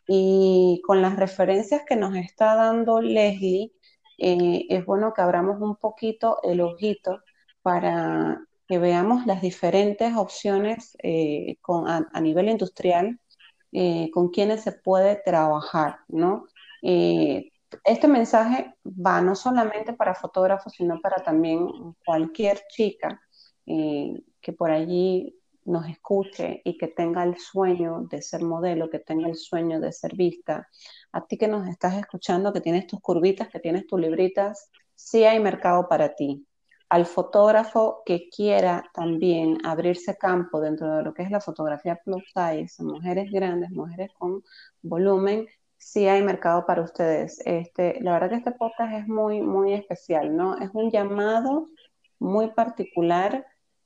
[0.07, 3.71] Y con las referencias que nos está dando Leslie,
[4.17, 7.21] eh, es bueno que abramos un poquito el ojito
[7.61, 13.19] para que veamos las diferentes opciones eh, a, nivel industrial
[13.71, 16.47] eh, con quienes se puede trabajar, ¿no?
[17.85, 21.65] este mensaje va no solamente para fotógrafos, sino para también
[22.05, 23.21] cualquier chica
[23.65, 25.33] que por allí
[25.65, 29.91] nos escuche y que tenga el sueño de ser modelo, que tenga el sueño de
[29.91, 30.67] ser vista,
[31.13, 35.23] a ti que nos estás escuchando, que tienes tus curvitas, que tienes tus libritas, sí
[35.23, 36.45] hay mercado para ti.
[36.89, 42.23] Al fotógrafo que quiera también abrirse campo dentro de lo que es la fotografía plus
[42.33, 44.43] size, mujeres grandes, mujeres con
[44.81, 45.47] volumen,
[45.77, 47.39] sí hay mercado para ustedes.
[47.45, 50.57] Este, la verdad que este podcast es muy, muy especial, ¿no?
[50.57, 51.67] Es un llamado
[52.19, 53.45] muy particular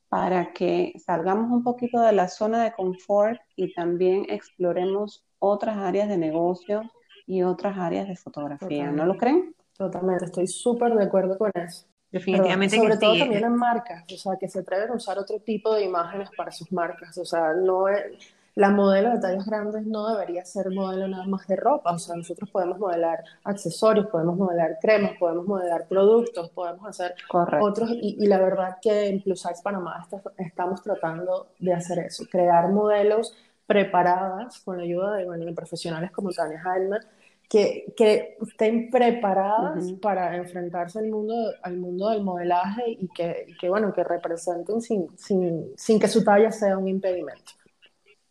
[0.09, 6.07] para que salgamos un poquito de la zona de confort y también exploremos otras áreas
[6.07, 6.83] de negocio
[7.27, 8.89] y otras áreas de fotografía.
[8.91, 9.53] ¿No lo creen?
[9.77, 11.85] Totalmente, estoy súper de acuerdo con eso.
[12.09, 12.77] Definitivamente.
[12.77, 15.83] sobre todo también en marcas, o sea, que se atreven a usar otro tipo de
[15.83, 17.17] imágenes para sus marcas.
[17.17, 21.45] O sea, no es, la modelo de tallas grandes no debería ser modelo nada más
[21.47, 26.87] de ropa, o sea, nosotros podemos modelar accesorios, podemos modelar cremas, podemos modelar productos, podemos
[26.87, 27.13] hacer
[27.61, 32.69] otros, y, la verdad que en Plus Size Panamá estamos tratando de hacer eso, crear
[32.69, 33.35] modelos
[33.67, 37.01] preparadas con la ayuda de, bueno, de profesionales como Tania Heilman,
[37.49, 41.33] que, que, estén preparadas para enfrentarse al mundo,
[41.63, 46.23] al mundo del modelaje y que, que bueno, que representen sin, sin, sin que su
[46.23, 47.53] talla sea un impedimento.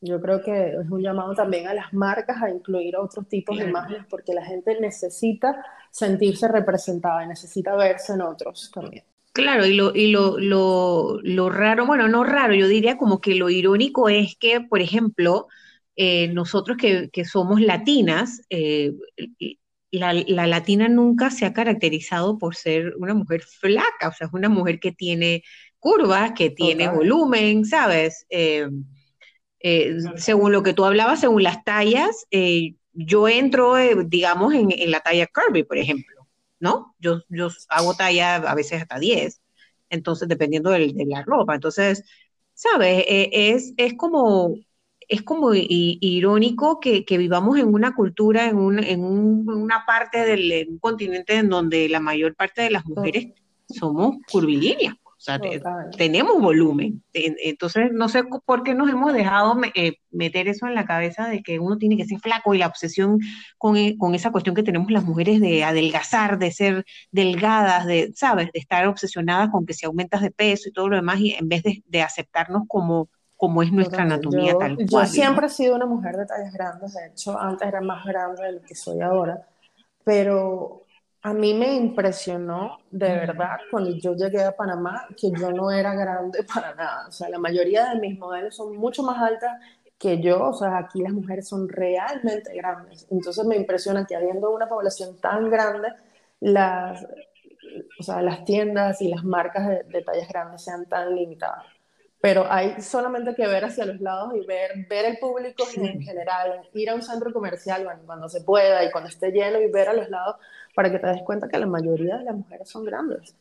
[0.01, 3.65] Yo creo que es un llamado también a las marcas a incluir otros tipos de
[3.65, 9.05] imágenes porque la gente necesita sentirse representada y necesita verse en otros también.
[9.33, 13.35] Claro, y lo, y lo, lo, lo raro, bueno, no raro, yo diría como que
[13.35, 15.49] lo irónico es que, por ejemplo,
[15.97, 18.93] eh, nosotros que, que, somos latinas, eh,
[19.91, 24.33] la, la, latina nunca se ha caracterizado por ser una mujer flaca, o sea, es
[24.33, 25.43] una mujer que tiene
[25.79, 28.27] curvas, que tiene volumen, ¿sabes?
[28.29, 28.69] Eh,
[29.61, 34.69] eh, según lo que tú hablabas, según las tallas, eh, yo entro, eh, digamos, en,
[34.91, 36.29] la talla Kirby, por ejemplo,
[36.61, 36.95] ¿no?
[37.01, 39.41] Yo, yo hago talla a veces hasta 10,
[39.91, 41.55] entonces dependiendo de, la ropa.
[41.55, 42.05] Entonces,
[42.55, 43.05] ¿sabes?
[43.09, 44.55] es, es como,
[45.09, 51.37] es como irónico que, vivamos en una cultura, en, un, en una parte del continente
[51.37, 53.29] en donde la mayor parte de las mujeres
[53.69, 54.95] somos curvilíneas
[55.27, 55.41] sea,
[55.97, 57.03] tenemos volumen.
[57.13, 61.43] Entonces, no sé por qué nos hemos dejado eh, meter eso en la cabeza de
[61.43, 63.19] que uno tiene que ser flaco y la obsesión
[63.59, 68.13] con, eh, con, esa cuestión que tenemos las mujeres de adelgazar, de ser delgadas, de,
[68.15, 68.51] ¿sabes?
[68.53, 71.49] De estar obsesionadas con que si aumentas de peso y todo lo demás, y en
[71.49, 75.07] vez de, de aceptarnos como, como es nuestra anatomía yo, tal cual.
[75.07, 78.43] Yo siempre he sido una mujer de tallas grandes, de hecho, antes era más grande
[78.43, 79.47] de lo que soy ahora,
[80.05, 80.87] pero
[81.27, 85.93] a mí me impresionó de verdad cuando yo llegué a Panamá que yo no era
[85.93, 87.09] grande para nada.
[87.09, 89.61] O sea, la mayoría de mis modelos son mucho más altas
[89.99, 90.51] que yo.
[90.51, 93.09] O sea, aquí las mujeres son realmente grandes.
[93.11, 95.89] Entonces me impresiona que habiendo una población tan grande,
[96.39, 97.05] las,
[97.99, 101.65] o sea, las tiendas y las marcas de, tallas grandes sean tan limitadas.
[102.21, 106.63] Pero hay solamente que ver hacia los lados y ver, ver el público en general,
[106.73, 109.93] ir a un centro comercial cuando se pueda y cuando esté lleno y ver a
[109.93, 110.37] los lados
[110.75, 113.35] para que te des cuenta que la mayoría de las mujeres son grandes.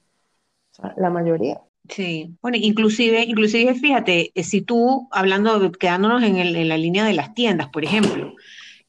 [0.72, 1.62] O sea, la mayoría.
[1.90, 7.06] Sí, bueno, inclusive, inclusive fíjate, eh, si tú, hablando, quedándonos en, el, en la línea
[7.06, 8.34] de las tiendas, por ejemplo,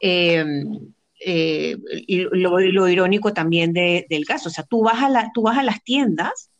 [0.00, 5.10] em, eh, y lo, lo, irónico también de, del caso, o sea, tú vas a,
[5.10, 6.50] la, tú vas a las tiendas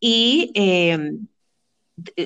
[0.00, 1.26] y em,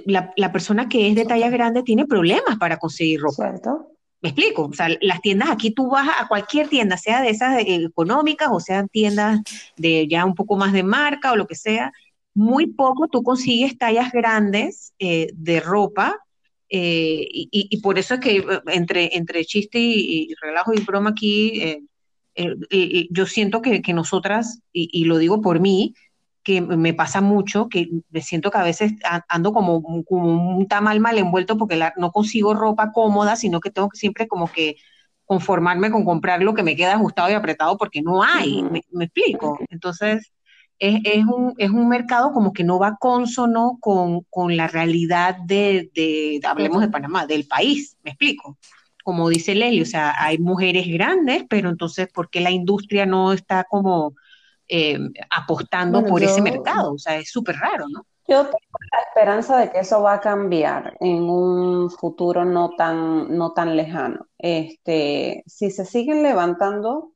[0.07, 3.51] la, la, persona que es de talla grande tiene problemas para conseguir ropa.
[3.51, 3.89] ¿Cierto?
[4.21, 7.63] Me explico, o sea, las tiendas aquí tú vas a cualquier tienda, sea de esas
[7.65, 9.41] económicas o sean tiendas
[9.77, 11.93] de ya un poco más de marca o lo que sea,
[12.35, 16.17] muy poco tú consigues tallas grandes eh, de ropa
[16.69, 21.87] eh, y, por eso es que entre, entre chiste y, relajo y broma aquí,
[23.11, 25.95] yo siento que, nosotras, y, lo digo por mí,
[26.49, 28.95] que me pasa mucho, que me siento que a veces
[29.29, 33.91] ando como, como un tamal mal envuelto porque no consigo ropa cómoda, sino que tengo
[33.91, 34.77] que siempre como que
[35.27, 39.59] conformarme con comprar lo que me queda ajustado y apretado porque no hay, me, explico.
[39.69, 40.33] Entonces,
[40.79, 45.37] es, es, un, es un mercado como que no va consono con, con la realidad
[45.45, 48.57] de, de, hablemos de Panamá, del país, me explico.
[49.05, 53.35] Como dice Lely, o sea, hay mujeres grandes, pero entonces, ¿por qué la industria no
[53.35, 54.15] está como
[54.69, 54.99] eh,
[55.31, 56.95] apostando por ese mercado?
[56.95, 58.07] O sea, es súper raro, ¿no?
[58.29, 63.35] Yo tengo la esperanza de que eso va a cambiar en un futuro no tan,
[63.35, 64.27] no tan lejano.
[64.37, 67.13] Este, si se siguen levantando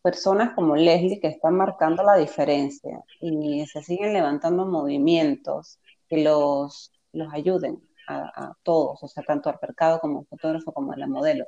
[0.00, 6.92] personas como Leslie que están marcando la diferencia y se siguen levantando movimientos que los,
[7.12, 11.06] los ayuden a, todos, o sea, tanto al mercado como al fotógrafo como a la
[11.06, 11.46] modelo,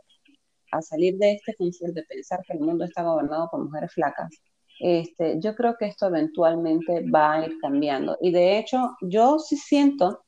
[0.72, 4.30] a salir de este confort de pensar que el mundo está gobernado por mujeres flacas
[4.80, 8.16] este, yo creo que esto eventualmente va a ir cambiando.
[8.20, 10.24] Y de hecho, yo sí siento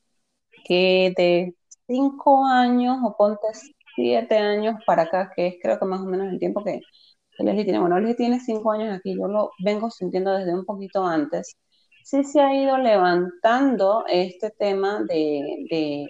[0.65, 1.55] que de
[1.87, 3.49] cinco años o ponte
[3.95, 6.81] siete años para acá, que es creo que más o menos el tiempo que,
[7.39, 11.05] Leslie tiene, bueno, Leslie tiene cinco años aquí, yo lo vengo sintiendo desde un poquito
[11.05, 11.57] antes,
[12.05, 16.07] sí se ha ido levantando este tema de, de,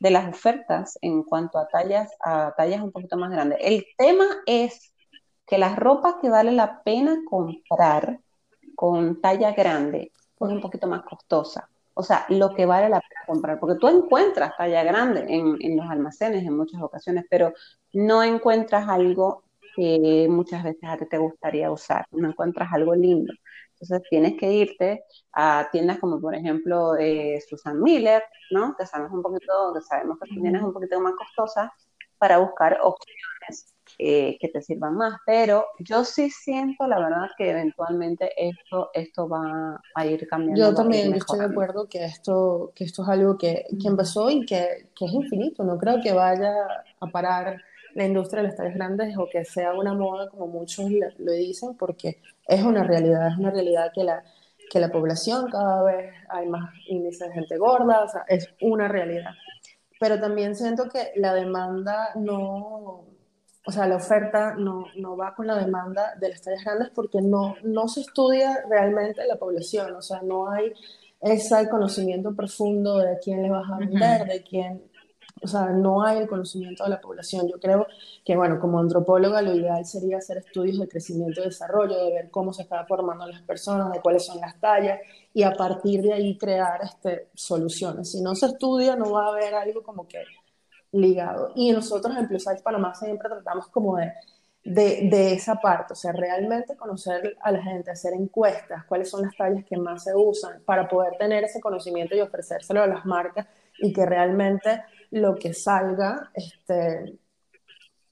[0.00, 3.58] de las ofertas en cuanto a tallas, a tallas un poquito más grandes.
[3.62, 4.92] El tema es
[5.46, 8.20] que la ropa que vale la pena comprar
[8.74, 11.68] con talla grande es un poquito más costosa.
[11.94, 15.76] O sea, lo que vale la pena comprar, porque tú encuentras talla grande en, en
[15.76, 17.54] los almacenes en muchas ocasiones, pero
[17.94, 23.32] no encuentras algo que muchas veces a ti te gustaría usar, no encuentras algo lindo.
[23.72, 28.74] Entonces tienes que irte a tiendas como por ejemplo eh, Susan Miller, ¿no?
[28.76, 31.70] Que sabemos un poquito, que sabemos que tiendas un poquito más costosas
[32.18, 37.50] para buscar opciones eh, que te sirvan más, pero yo sí siento, la verdad, que
[37.50, 40.60] eventualmente esto, esto va a ir cambiando.
[40.60, 44.44] Yo también estoy de acuerdo que esto, que esto es algo que, que empezó y
[44.44, 46.52] que, que, es infinito, no creo que vaya
[47.00, 47.62] a parar
[47.94, 51.74] la industria de las tallas grandes o que sea una moda como muchos lo dicen,
[51.78, 54.22] porque es una realidad, es una realidad que la,
[54.70, 58.88] que la población cada vez hay más índices de gente gorda, o sea, es una
[58.88, 59.30] realidad.
[59.98, 63.06] Pero también siento que la demanda no,
[63.66, 67.20] o sea, la oferta no, no, va con la demanda de las tallas grandes porque
[67.20, 70.72] no, no se estudia realmente la población, o sea, no hay
[71.20, 74.84] ese conocimiento profundo de quién le vas a vender, de quién,
[75.42, 77.48] o sea, no hay el conocimiento de la población.
[77.48, 77.88] Yo creo
[78.24, 82.30] que, bueno, como antropóloga lo ideal sería hacer estudios de crecimiento y desarrollo, de ver
[82.30, 85.00] cómo se están formando las personas, de cuáles son las tallas,
[85.34, 88.12] y a partir de ahí crear este, soluciones.
[88.12, 90.22] Si no se estudia, no va a haber algo como que
[90.92, 91.52] ligado.
[91.54, 94.12] Y nosotros en Plus Size Panamá siempre tratamos como de,
[94.64, 99.22] de, de, esa parte, o sea, realmente conocer a la gente, hacer encuestas, cuáles son
[99.22, 103.04] las tallas que más se usan, para poder tener ese conocimiento y ofrecérselo a las
[103.04, 103.46] marcas
[103.78, 107.18] y que realmente lo que salga este,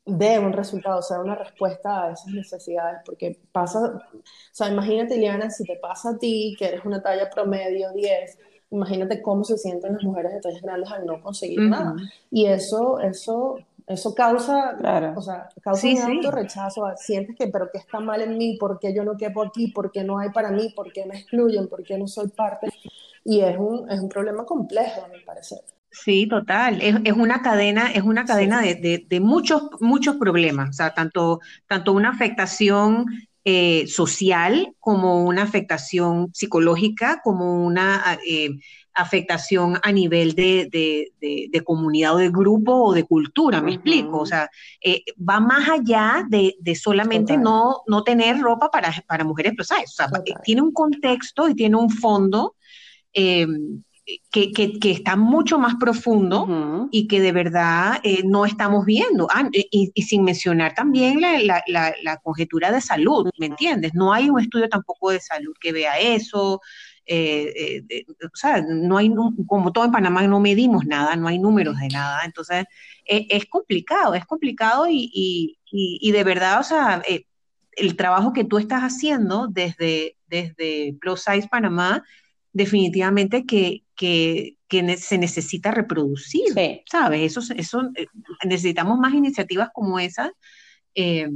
[0.04, 4.20] dé un resultado, o sea, una respuesta a esas necesidades, porque pasa, o
[4.52, 8.38] sea, imagínate, Liana, si te pasa a ti, que eres una talla promedio 10,
[8.74, 11.94] imagínate cómo se sienten las mujeres de tallas grandes al no conseguir nada.
[12.30, 14.76] Y eso, eso, eso causa,
[15.16, 16.84] o sea, causa un alto rechazo.
[16.96, 18.56] Sientes que, pero ¿qué está mal en mí?
[18.58, 19.68] ¿Por qué yo no quepo aquí?
[19.68, 20.72] ¿Por qué no hay para mí?
[20.74, 21.68] ¿Por qué me excluyen?
[21.68, 22.68] ¿Por qué no soy parte?
[23.24, 25.60] Y es un, es un problema complejo, a mi parecer.
[25.90, 26.82] Sí, total.
[26.82, 30.70] Es, es, una cadena, es una cadena de, de, de, muchos, muchos problemas.
[30.70, 33.06] O sea, tanto, tanto una afectación
[33.46, 38.50] eh, social, como una afectación psicológica, como una eh,
[38.94, 44.18] afectación a nivel de, de, comunidad o de grupo o de cultura, me explico.
[44.18, 44.48] O sea,
[44.82, 49.86] eh, va más allá de, solamente no, no tener ropa para, para mujeres plus O
[49.86, 50.08] sea,
[50.42, 52.54] tiene un contexto y tiene un fondo
[54.30, 59.28] que, que, está mucho más profundo y que de verdad eh, no estamos viendo.
[59.32, 63.94] Ah, y, sin mencionar también la, la, la, conjetura de salud, ¿me entiendes?
[63.94, 66.60] No hay un estudio tampoco de salud que vea eso.
[67.06, 69.10] Eh, eh, o sea, no hay,
[69.46, 72.22] como todo en Panamá no medimos nada, no hay números de nada.
[72.24, 72.64] Entonces,
[73.06, 77.02] es complicado, es complicado y, y, y, de verdad, o sea,
[77.76, 82.04] el trabajo que tú estás haciendo desde, desde Plus Size Panamá,
[82.52, 84.56] definitivamente que, que,
[84.98, 86.52] se necesita reproducir,
[86.90, 87.36] ¿sabes?
[87.36, 88.06] Eso, eso, eh,
[88.44, 90.30] necesitamos más iniciativas como esas.
[90.94, 91.28] Eh,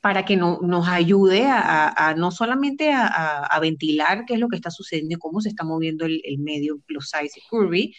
[0.00, 4.70] para que no, nos ayude a, no solamente a, ventilar qué es lo que está
[4.70, 7.94] sucediendo y cómo se está moviendo el, medio plus size y curvy,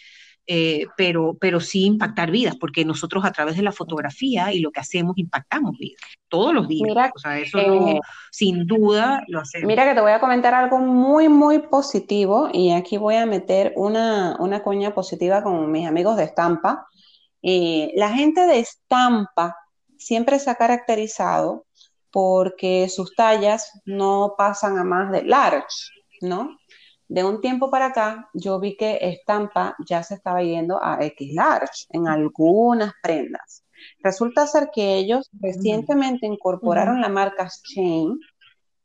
[0.46, 4.72] eh, pero, pero sí impactar vidas, porque nosotros a través de la fotografía y lo
[4.72, 6.88] que hacemos impactamos vidas todos los días.
[6.88, 7.58] Mira, o sea, eso
[8.30, 9.66] sin duda lo hacemos.
[9.66, 13.72] Mira que te voy a comentar algo muy, muy positivo y aquí voy a meter
[13.76, 16.86] una, una coña positiva con mis amigos de Estampa.
[17.42, 19.56] Eh, la gente de Estampa
[19.96, 21.66] siempre se ha caracterizado
[22.10, 25.66] porque sus tallas no pasan a más de large,
[26.20, 26.58] ¿no?
[27.12, 31.34] De un tiempo para acá, yo vi que estampa ya se estaba yendo a X
[31.34, 33.64] large en algunas prendas.
[33.98, 38.18] Resulta ser que ellos recientemente incorporaron la marca Chain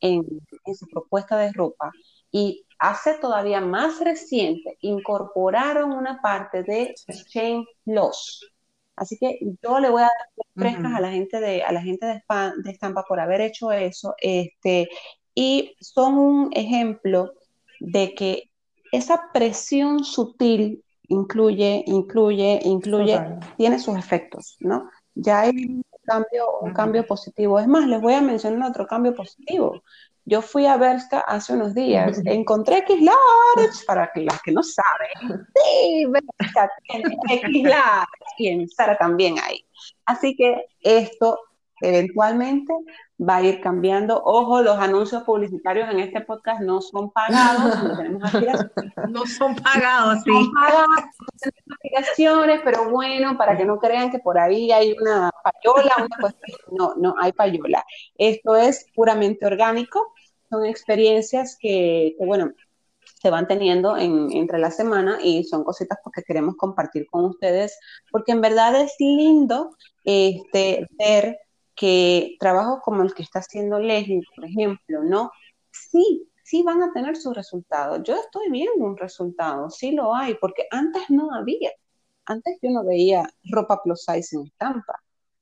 [0.01, 0.25] en,
[0.65, 1.89] en su propuesta de ropa
[2.29, 6.95] y hace todavía más reciente incorporaron una parte de
[7.31, 8.51] Chain Plus.
[8.97, 12.05] Así que yo le voy a dar frescas a la gente de a la gente
[12.05, 12.23] de,
[12.57, 14.89] de, Estampa por haber hecho eso, este
[15.33, 17.31] y son un ejemplo
[17.79, 18.49] de que
[18.91, 23.19] esa presión sutil incluye, incluye, incluye,
[23.57, 24.89] tiene sus efectos, ¿no?
[25.15, 27.59] Ya hay un cambio, un cambio positivo.
[27.59, 29.81] Es más, les voy a mencionar otro cambio positivo.
[30.25, 34.61] Yo fui a Berska hace unos días, encontré X large, para que las que no
[34.61, 39.65] saben, sí, Berska tiene X large, y en Sara también hay.
[40.05, 41.39] Así que esto
[41.81, 42.73] eventualmente
[43.19, 44.21] va a ir cambiando.
[44.23, 48.31] Ojo, los anuncios publicitarios en este podcast no son pagados, no tenemos
[49.09, 50.31] No son pagados, sí.
[50.31, 51.03] Son pagados,
[52.63, 56.35] pero bueno, para que no crean que por ahí hay una payola, una
[56.71, 57.83] no, no hay payola.
[58.17, 60.13] Esto es puramente orgánico
[60.49, 62.53] son experiencias que, bueno,
[63.21, 67.77] se van teniendo en, entre la semana y son cositas porque queremos compartir con ustedes,
[68.11, 71.39] porque en verdad es lindo este, ver
[71.77, 75.31] que trabajos como el que está haciendo Leslie, por ejemplo, ¿no?
[75.71, 78.01] Sí, sí van a tener sus resultados.
[78.03, 81.71] Yo estoy viendo un resultado, sí lo hay, porque antes no había.
[82.25, 84.95] Antes yo no veía ropa plus size en estampa.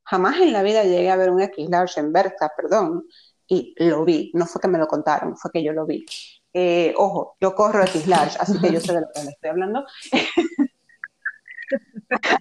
[0.04, 3.06] Jamás en la vida llegué a ver un X large en Berta, perdón
[3.48, 6.06] y lo vi, no fue que me lo contaron, fue que yo lo vi.
[6.54, 9.50] Eh, ojo, yo corro X large, así que yo sé de lo que le estoy
[9.50, 9.86] hablando.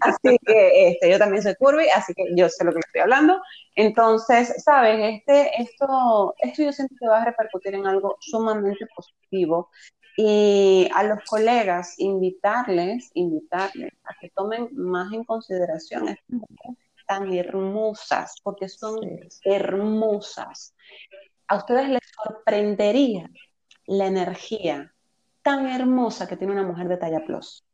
[0.01, 3.01] así que este, yo también soy curvy, así que yo sé lo que le estoy
[3.03, 3.41] hablando.
[3.77, 9.71] Entonces, sabes, este, esto, esto yo siento que va a repercutir en algo sumamente positivo
[10.17, 16.41] y a los colegas invitarles, invitarles a que tomen más en consideración estas
[17.07, 18.99] tan hermosas, porque son
[19.45, 20.75] hermosas.
[21.49, 23.31] A ustedes les sorprendería
[23.87, 24.95] la energía
[25.43, 27.65] tan hermosa que tiene una mujer de talla plus.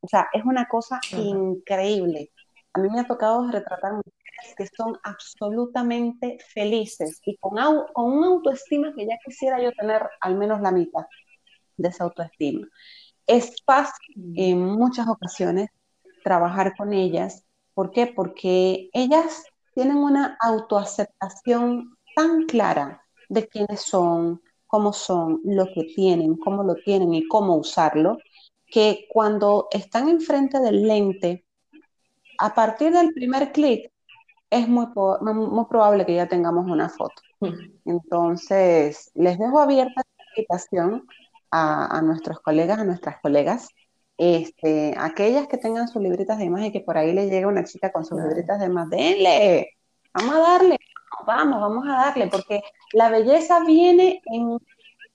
[0.00, 2.32] O sea, es una cosa increíble.
[2.72, 7.56] A mí me ha tocado retratar mujeres que son absolutamente felices y con,
[7.92, 11.06] con una autoestima que ya quisiera yo tener al menos la mitad
[11.76, 12.66] de esa autoestima.
[13.26, 14.34] Es fácil mm.
[14.36, 15.68] en muchas ocasiones
[16.22, 17.44] trabajar con ellas
[17.78, 18.08] ¿Por qué?
[18.08, 26.36] Porque ellas tienen una autoaceptación tan clara de quiénes son, cómo son, lo que tienen,
[26.38, 28.18] cómo lo tienen y cómo usarlo,
[28.70, 31.44] que cuando están enfrente del lente,
[32.38, 33.90] a partir del primer clic,
[34.50, 37.22] es muy, muy probable que ya tengamos una foto.
[37.84, 41.06] Entonces, les dejo abierta la invitación
[41.50, 43.68] a, a nuestros colegas, a nuestras colegas,
[44.16, 47.64] este, aquellas que tengan sus libritas de imagen y que por ahí le llega una
[47.64, 49.76] chica con sus libritas de más, denle,
[50.12, 50.78] vamos a darle,
[51.24, 52.62] vamos, vamos a darle, porque
[52.92, 54.58] la belleza viene en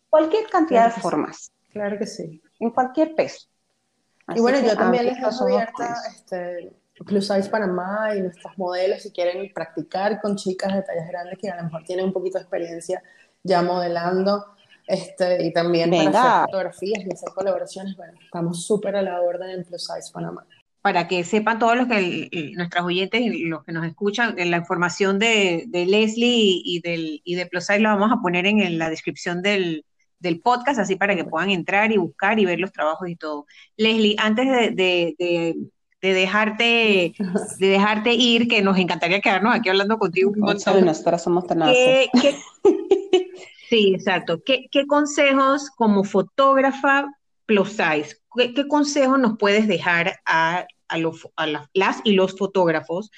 [0.10, 1.52] cualquier cantidad de formas.
[1.72, 2.42] Claro que sí.
[2.64, 3.48] En cualquier peso.
[4.34, 6.72] y bueno, yo también les dejo abierta este,
[7.06, 11.50] Plus Size Panamá y nuestras modelos si quieren practicar con chicas de tallas grandes que
[11.50, 13.04] a lo mejor tienen un poquito de experiencia
[13.44, 14.46] ya modelando
[14.88, 19.50] este, y también para hacer fotografías y hacer colaboraciones, bueno, estamos súper a la orden
[19.50, 20.46] en Plus Size Panamá.
[20.82, 25.20] Para que sepan todos los que nuestras oyentes y los que nos escuchan, la información
[25.20, 28.90] de, de Leslie y, del, y de Plus Size la vamos a poner en, la
[28.90, 29.86] descripción del,
[30.24, 33.46] del, podcast, así para que puedan entrar y buscar y ver los trabajos y todo.
[33.78, 35.56] Leslie, antes de, de,
[36.02, 37.14] de dejarte,
[37.60, 40.86] de dejarte ir, que nos encantaría quedarnos aquí hablando contigo un montón.
[40.86, 41.46] Nosotras somos.
[41.46, 42.10] ¿Qué,
[43.74, 44.40] Sí, exacto.
[44.46, 47.08] ¿Qué, consejos como fotógrafa
[47.48, 50.68] plus size, qué, consejos nos puedes dejar a,
[51.76, 53.10] las y los fotógrafos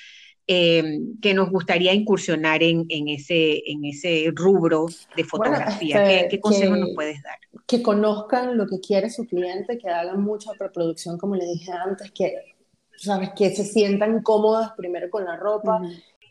[0.48, 6.04] em, que nos gustaría incursionar en, ese, en ese rubro de fotografía?
[6.04, 7.38] ¿Qué, este, consejos nos puedes dar?
[7.66, 12.12] Que conozcan lo que quiere su cliente, que hagan mucha preproducción, como le dije antes,
[12.12, 12.56] que,
[12.98, 13.32] ¿sabes?
[13.36, 15.82] que se sientan cómodas primero con la ropa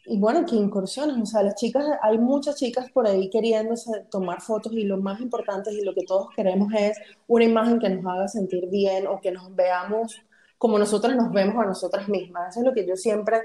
[0.07, 4.43] y bueno, que incursiones, o sea, las chicas, hay muchas chicas por ahí queriéndose tomar
[4.43, 8.05] fotos y lo más importante y lo que todos queremos es una imagen que nos
[8.05, 10.21] haga sentir bien o que nos veamos
[10.59, 12.51] como nosotros nos vemos a nosotras mismas.
[12.51, 13.43] Eso es lo que yo siempre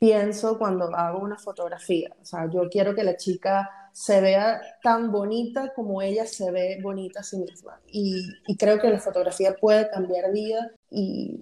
[0.00, 2.10] pienso cuando hago una fotografía.
[2.20, 6.78] O sea, yo quiero que la chica se vea tan bonita como ella se ve
[6.82, 7.80] bonita a sí misma.
[7.86, 11.38] Y, y creo que la fotografía puede cambiar vida y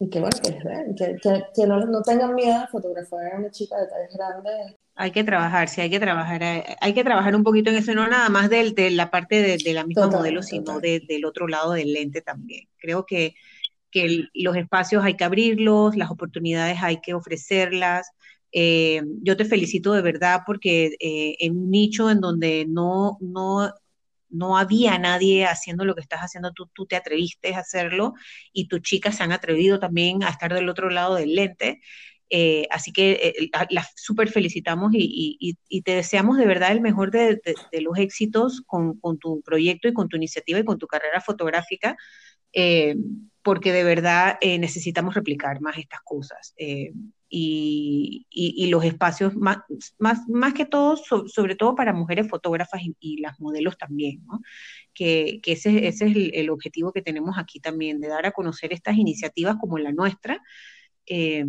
[0.00, 1.16] y que bueno, que les vean, que,
[1.54, 4.76] que, no, no, tengan miedo a fotografiar a una chica de tallas grandes.
[4.94, 7.94] Hay que trabajar, sí, hay que trabajar, eh, hay que trabajar un poquito en eso,
[7.94, 11.26] no nada más de, de la parte de, de la misma modelo, sino de, del
[11.26, 12.66] otro lado del lente también.
[12.78, 13.34] Creo que,
[13.90, 18.10] que los espacios hay que abrirlos, las oportunidades hay que ofrecerlas.
[18.52, 23.72] Eh, yo te felicito de verdad porque eh, en un nicho en donde no, no
[24.30, 28.14] no había nadie haciendo lo que estás haciendo, tú, tú te atreviste a hacerlo
[28.52, 31.80] y tus chicas se han atrevido también a estar del otro lado del lente.
[32.32, 37.40] Eh, así que las súper felicitamos y, te deseamos de verdad el mejor de,
[37.80, 41.96] los éxitos con, tu proyecto y con tu iniciativa y con tu carrera fotográfica,
[43.42, 46.54] porque de verdad necesitamos replicar más estas cosas
[47.32, 49.58] y, y, los espacios más,
[49.98, 54.20] más, más que todo, sobre todo para mujeres fotógrafas y, las modelos también,
[54.92, 58.72] que, que ese, ese, es el, objetivo que tenemos aquí también, de dar a conocer
[58.72, 60.42] estas iniciativas como la nuestra,
[61.06, 61.46] eh,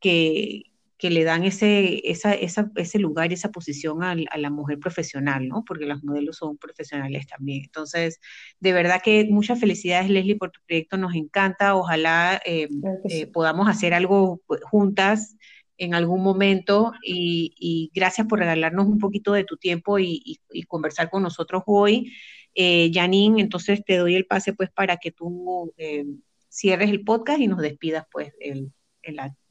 [0.00, 0.64] que,
[1.00, 4.78] que le dan ese, esa, esa, ese lugar y esa posición a, a, la mujer
[4.78, 5.64] profesional, ¿no?
[5.64, 7.62] Porque las modelos son profesionales también.
[7.64, 8.20] Entonces,
[8.60, 11.74] de verdad que muchas felicidades, Leslie, por tu proyecto, nos encanta.
[11.74, 12.68] Ojalá eh,
[13.08, 15.36] eh, podamos hacer algo pues, juntas
[15.78, 20.62] en algún momento y, y, gracias por regalarnos un poquito de tu tiempo y, y,
[20.64, 22.12] conversar con nosotros hoy.
[22.54, 26.04] Eh, Janine, entonces te doy el pase pues para que tú eh,
[26.50, 28.70] cierres el podcast y nos despidas pues el,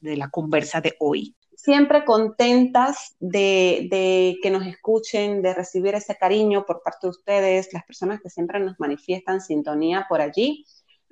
[0.00, 6.64] de la conversa de hoy siempre contentas de, que nos escuchen, de recibir ese cariño
[6.64, 10.64] por parte de ustedes, las personas que siempre nos manifiestan sintonía por allí.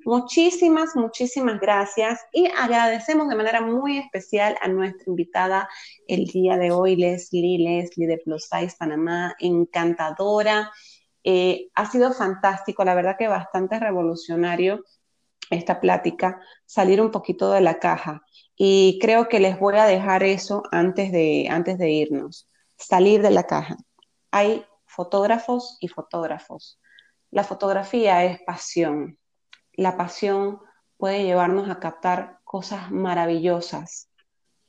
[0.04, 5.68] Muchísimas, muchísimas gracias y agradecemos de manera muy especial a nuestra invitada
[6.06, 10.70] el día de hoy, Leslie, Leslie de Plus Size Panamá, encantadora.
[11.24, 14.82] Eh, ha sido fantástico, la verdad que bastante revolucionario
[15.50, 18.22] esta plática, salir un poquito de la caja.
[18.58, 23.30] Y creo que les voy a dejar eso antes de, antes de irnos, salir de
[23.30, 23.76] la caja.
[24.30, 26.78] Hay fotógrafos y fotógrafos.
[27.30, 29.18] La fotografía es pasión.
[29.72, 30.58] La pasión
[30.96, 34.10] puede llevarnos a captar cosas maravillosas.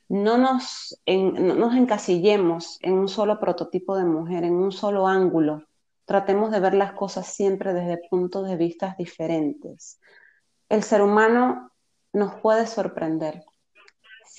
[0.07, 5.63] No nos, no nos encasillemos en un solo prototipo de mujer, en un solo ángulo.
[6.05, 9.99] Tratemos de ver las cosas siempre desde puntos de vista diferentes
[10.69, 11.71] el ser humano
[12.13, 13.43] nos puede sorprender.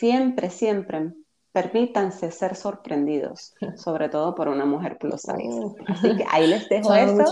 [0.01, 1.13] Siempre, siempre
[1.53, 5.75] permítanse ser sorprendidos, sobre todo por una mujer plus size.
[5.87, 7.25] Así que ahí les dejo eso.